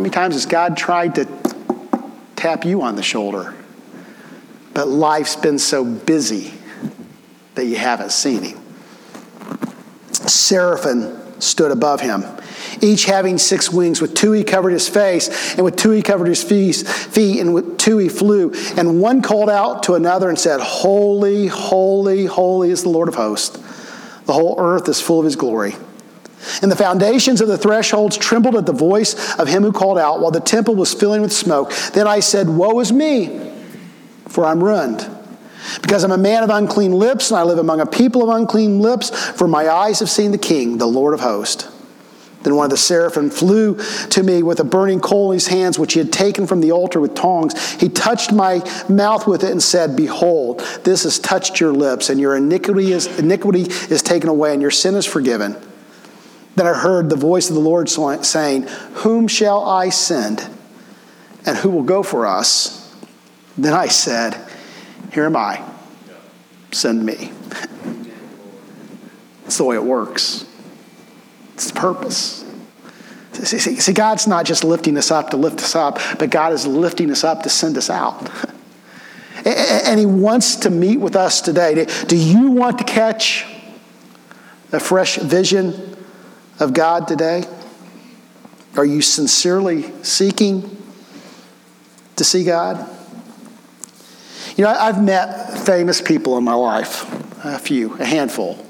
How 0.00 0.02
many 0.02 0.14
times 0.14 0.34
has 0.34 0.46
God 0.46 0.78
tried 0.78 1.16
to 1.16 1.28
tap 2.34 2.64
you 2.64 2.80
on 2.80 2.96
the 2.96 3.02
shoulder? 3.02 3.54
But 4.72 4.88
life's 4.88 5.36
been 5.36 5.58
so 5.58 5.84
busy 5.84 6.54
that 7.54 7.66
you 7.66 7.76
haven't 7.76 8.10
seen 8.10 8.42
him. 8.42 8.60
Seraphim 10.10 11.38
stood 11.38 11.70
above 11.70 12.00
him, 12.00 12.24
each 12.80 13.04
having 13.04 13.36
six 13.36 13.70
wings. 13.70 14.00
With 14.00 14.14
two 14.14 14.32
he 14.32 14.42
covered 14.42 14.70
his 14.70 14.88
face, 14.88 15.54
and 15.56 15.66
with 15.66 15.76
two 15.76 15.90
he 15.90 16.00
covered 16.00 16.28
his 16.28 16.42
feet, 16.42 17.38
and 17.38 17.52
with 17.52 17.76
two 17.76 17.98
he 17.98 18.08
flew. 18.08 18.54
And 18.78 19.02
one 19.02 19.20
called 19.20 19.50
out 19.50 19.82
to 19.82 19.96
another 19.96 20.30
and 20.30 20.38
said, 20.38 20.60
Holy, 20.60 21.46
holy, 21.46 22.24
holy 22.24 22.70
is 22.70 22.84
the 22.84 22.88
Lord 22.88 23.08
of 23.08 23.16
hosts. 23.16 23.58
The 24.24 24.32
whole 24.32 24.54
earth 24.58 24.88
is 24.88 24.98
full 24.98 25.18
of 25.18 25.26
his 25.26 25.36
glory. 25.36 25.74
And 26.62 26.70
the 26.70 26.76
foundations 26.76 27.40
of 27.40 27.48
the 27.48 27.58
thresholds 27.58 28.16
trembled 28.16 28.56
at 28.56 28.66
the 28.66 28.72
voice 28.72 29.38
of 29.38 29.48
him 29.48 29.62
who 29.62 29.72
called 29.72 29.98
out, 29.98 30.20
while 30.20 30.30
the 30.30 30.40
temple 30.40 30.74
was 30.74 30.92
filling 30.92 31.22
with 31.22 31.32
smoke. 31.32 31.72
Then 31.94 32.06
I 32.06 32.20
said, 32.20 32.48
Woe 32.48 32.80
is 32.80 32.92
me, 32.92 33.52
for 34.28 34.44
I'm 34.44 34.62
ruined. 34.62 35.08
Because 35.82 36.04
I'm 36.04 36.12
a 36.12 36.18
man 36.18 36.42
of 36.42 36.50
unclean 36.50 36.92
lips, 36.92 37.30
and 37.30 37.38
I 37.38 37.42
live 37.42 37.58
among 37.58 37.80
a 37.80 37.86
people 37.86 38.22
of 38.22 38.36
unclean 38.36 38.80
lips, 38.80 39.10
for 39.32 39.46
my 39.46 39.68
eyes 39.68 40.00
have 40.00 40.10
seen 40.10 40.32
the 40.32 40.38
King, 40.38 40.78
the 40.78 40.86
Lord 40.86 41.14
of 41.14 41.20
hosts. 41.20 41.70
Then 42.42 42.56
one 42.56 42.64
of 42.64 42.70
the 42.70 42.78
seraphim 42.78 43.28
flew 43.28 43.76
to 44.10 44.22
me 44.22 44.42
with 44.42 44.60
a 44.60 44.64
burning 44.64 45.00
coal 45.00 45.30
in 45.30 45.36
his 45.36 45.48
hands, 45.48 45.78
which 45.78 45.92
he 45.92 45.98
had 45.98 46.12
taken 46.12 46.46
from 46.46 46.62
the 46.62 46.72
altar 46.72 46.98
with 46.98 47.14
tongs. 47.14 47.72
He 47.74 47.90
touched 47.90 48.32
my 48.32 48.62
mouth 48.88 49.26
with 49.26 49.44
it 49.44 49.50
and 49.50 49.62
said, 49.62 49.94
Behold, 49.94 50.60
this 50.84 51.02
has 51.02 51.18
touched 51.18 51.60
your 51.60 51.72
lips, 51.72 52.08
and 52.08 52.18
your 52.18 52.36
iniquity 52.36 52.92
is, 52.92 53.06
iniquity 53.18 53.62
is 53.92 54.00
taken 54.00 54.30
away, 54.30 54.54
and 54.54 54.62
your 54.62 54.70
sin 54.70 54.94
is 54.94 55.04
forgiven. 55.04 55.54
Then 56.60 56.66
I 56.66 56.74
heard 56.74 57.08
the 57.08 57.16
voice 57.16 57.48
of 57.48 57.54
the 57.54 57.62
Lord 57.62 57.88
saying, 57.88 58.64
Whom 58.96 59.28
shall 59.28 59.64
I 59.64 59.88
send? 59.88 60.46
And 61.46 61.56
who 61.56 61.70
will 61.70 61.84
go 61.84 62.02
for 62.02 62.26
us? 62.26 62.94
Then 63.56 63.72
I 63.72 63.86
said, 63.86 64.36
Here 65.10 65.24
am 65.24 65.36
I. 65.36 65.64
Send 66.70 67.06
me. 67.06 67.32
That's 69.42 69.56
the 69.56 69.64
way 69.64 69.76
it 69.76 69.84
works. 69.84 70.44
It's 71.54 71.70
the 71.70 71.80
purpose. 71.80 72.44
See, 73.32 73.56
see, 73.56 73.76
see, 73.76 73.92
God's 73.94 74.26
not 74.26 74.44
just 74.44 74.62
lifting 74.62 74.98
us 74.98 75.10
up 75.10 75.30
to 75.30 75.38
lift 75.38 75.60
us 75.60 75.74
up, 75.74 75.98
but 76.18 76.28
God 76.28 76.52
is 76.52 76.66
lifting 76.66 77.10
us 77.10 77.24
up 77.24 77.42
to 77.44 77.48
send 77.48 77.78
us 77.78 77.88
out. 77.88 78.30
and 79.46 79.98
He 79.98 80.04
wants 80.04 80.56
to 80.56 80.68
meet 80.68 80.98
with 80.98 81.16
us 81.16 81.40
today. 81.40 81.86
Do 82.06 82.16
you 82.18 82.50
want 82.50 82.76
to 82.76 82.84
catch 82.84 83.46
a 84.72 84.78
fresh 84.78 85.16
vision 85.16 85.96
of 86.60 86.74
God 86.74 87.08
today? 87.08 87.44
Are 88.76 88.84
you 88.84 89.02
sincerely 89.02 89.92
seeking 90.04 90.76
to 92.16 92.24
see 92.24 92.44
God? 92.44 92.88
You 94.56 94.64
know, 94.64 94.70
I've 94.70 95.02
met 95.02 95.58
famous 95.60 96.00
people 96.00 96.36
in 96.36 96.44
my 96.44 96.54
life, 96.54 97.04
a 97.44 97.58
few, 97.58 97.94
a 97.94 98.04
handful. 98.04 98.66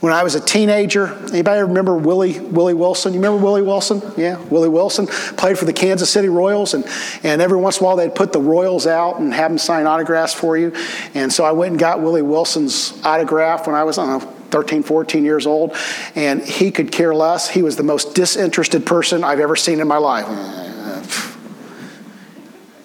When 0.00 0.12
I 0.12 0.22
was 0.22 0.34
a 0.34 0.40
teenager, 0.40 1.12
anybody 1.30 1.62
remember 1.62 1.96
Willie, 1.96 2.38
Willie 2.38 2.74
Wilson? 2.74 3.12
You 3.12 3.20
remember 3.20 3.42
Willie 3.42 3.62
Wilson? 3.62 4.02
Yeah, 4.16 4.38
Willie 4.44 4.68
Wilson 4.68 5.06
played 5.06 5.58
for 5.58 5.64
the 5.64 5.72
Kansas 5.72 6.10
City 6.10 6.28
Royals, 6.28 6.74
and, 6.74 6.86
and 7.22 7.40
every 7.40 7.58
once 7.58 7.78
in 7.78 7.84
a 7.84 7.86
while 7.86 7.96
they'd 7.96 8.14
put 8.14 8.32
the 8.32 8.40
Royals 8.40 8.86
out 8.86 9.18
and 9.18 9.32
have 9.32 9.50
them 9.50 9.58
sign 9.58 9.86
autographs 9.86 10.34
for 10.34 10.56
you. 10.56 10.72
And 11.14 11.32
so 11.32 11.44
I 11.44 11.52
went 11.52 11.72
and 11.72 11.80
got 11.80 12.00
Willie 12.00 12.22
Wilson's 12.22 12.98
autograph 13.04 13.66
when 13.66 13.74
I 13.74 13.84
was, 13.84 13.98
I 13.98 14.06
don't 14.06 14.22
know, 14.22 14.35
13, 14.50 14.82
14 14.82 15.24
years 15.24 15.46
old, 15.46 15.76
and 16.14 16.42
he 16.42 16.70
could 16.70 16.92
care 16.92 17.14
less. 17.14 17.48
He 17.48 17.62
was 17.62 17.76
the 17.76 17.82
most 17.82 18.14
disinterested 18.14 18.86
person 18.86 19.24
I've 19.24 19.40
ever 19.40 19.56
seen 19.56 19.80
in 19.80 19.88
my 19.88 19.98
life. 19.98 20.26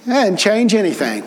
And 0.07 0.37
change 0.37 0.73
anything. 0.73 1.23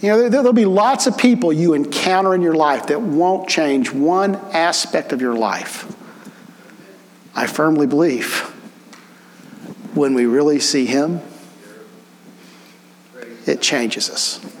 You 0.00 0.08
know, 0.10 0.28
there'll 0.28 0.52
be 0.52 0.64
lots 0.64 1.06
of 1.06 1.18
people 1.18 1.52
you 1.52 1.74
encounter 1.74 2.34
in 2.34 2.42
your 2.42 2.54
life 2.54 2.86
that 2.86 3.00
won't 3.00 3.48
change 3.48 3.92
one 3.92 4.36
aspect 4.52 5.12
of 5.12 5.20
your 5.20 5.34
life. 5.34 5.92
I 7.34 7.46
firmly 7.46 7.86
believe 7.86 8.40
when 9.94 10.14
we 10.14 10.26
really 10.26 10.60
see 10.60 10.86
Him, 10.86 11.20
it 13.46 13.60
changes 13.60 14.10
us. 14.10 14.57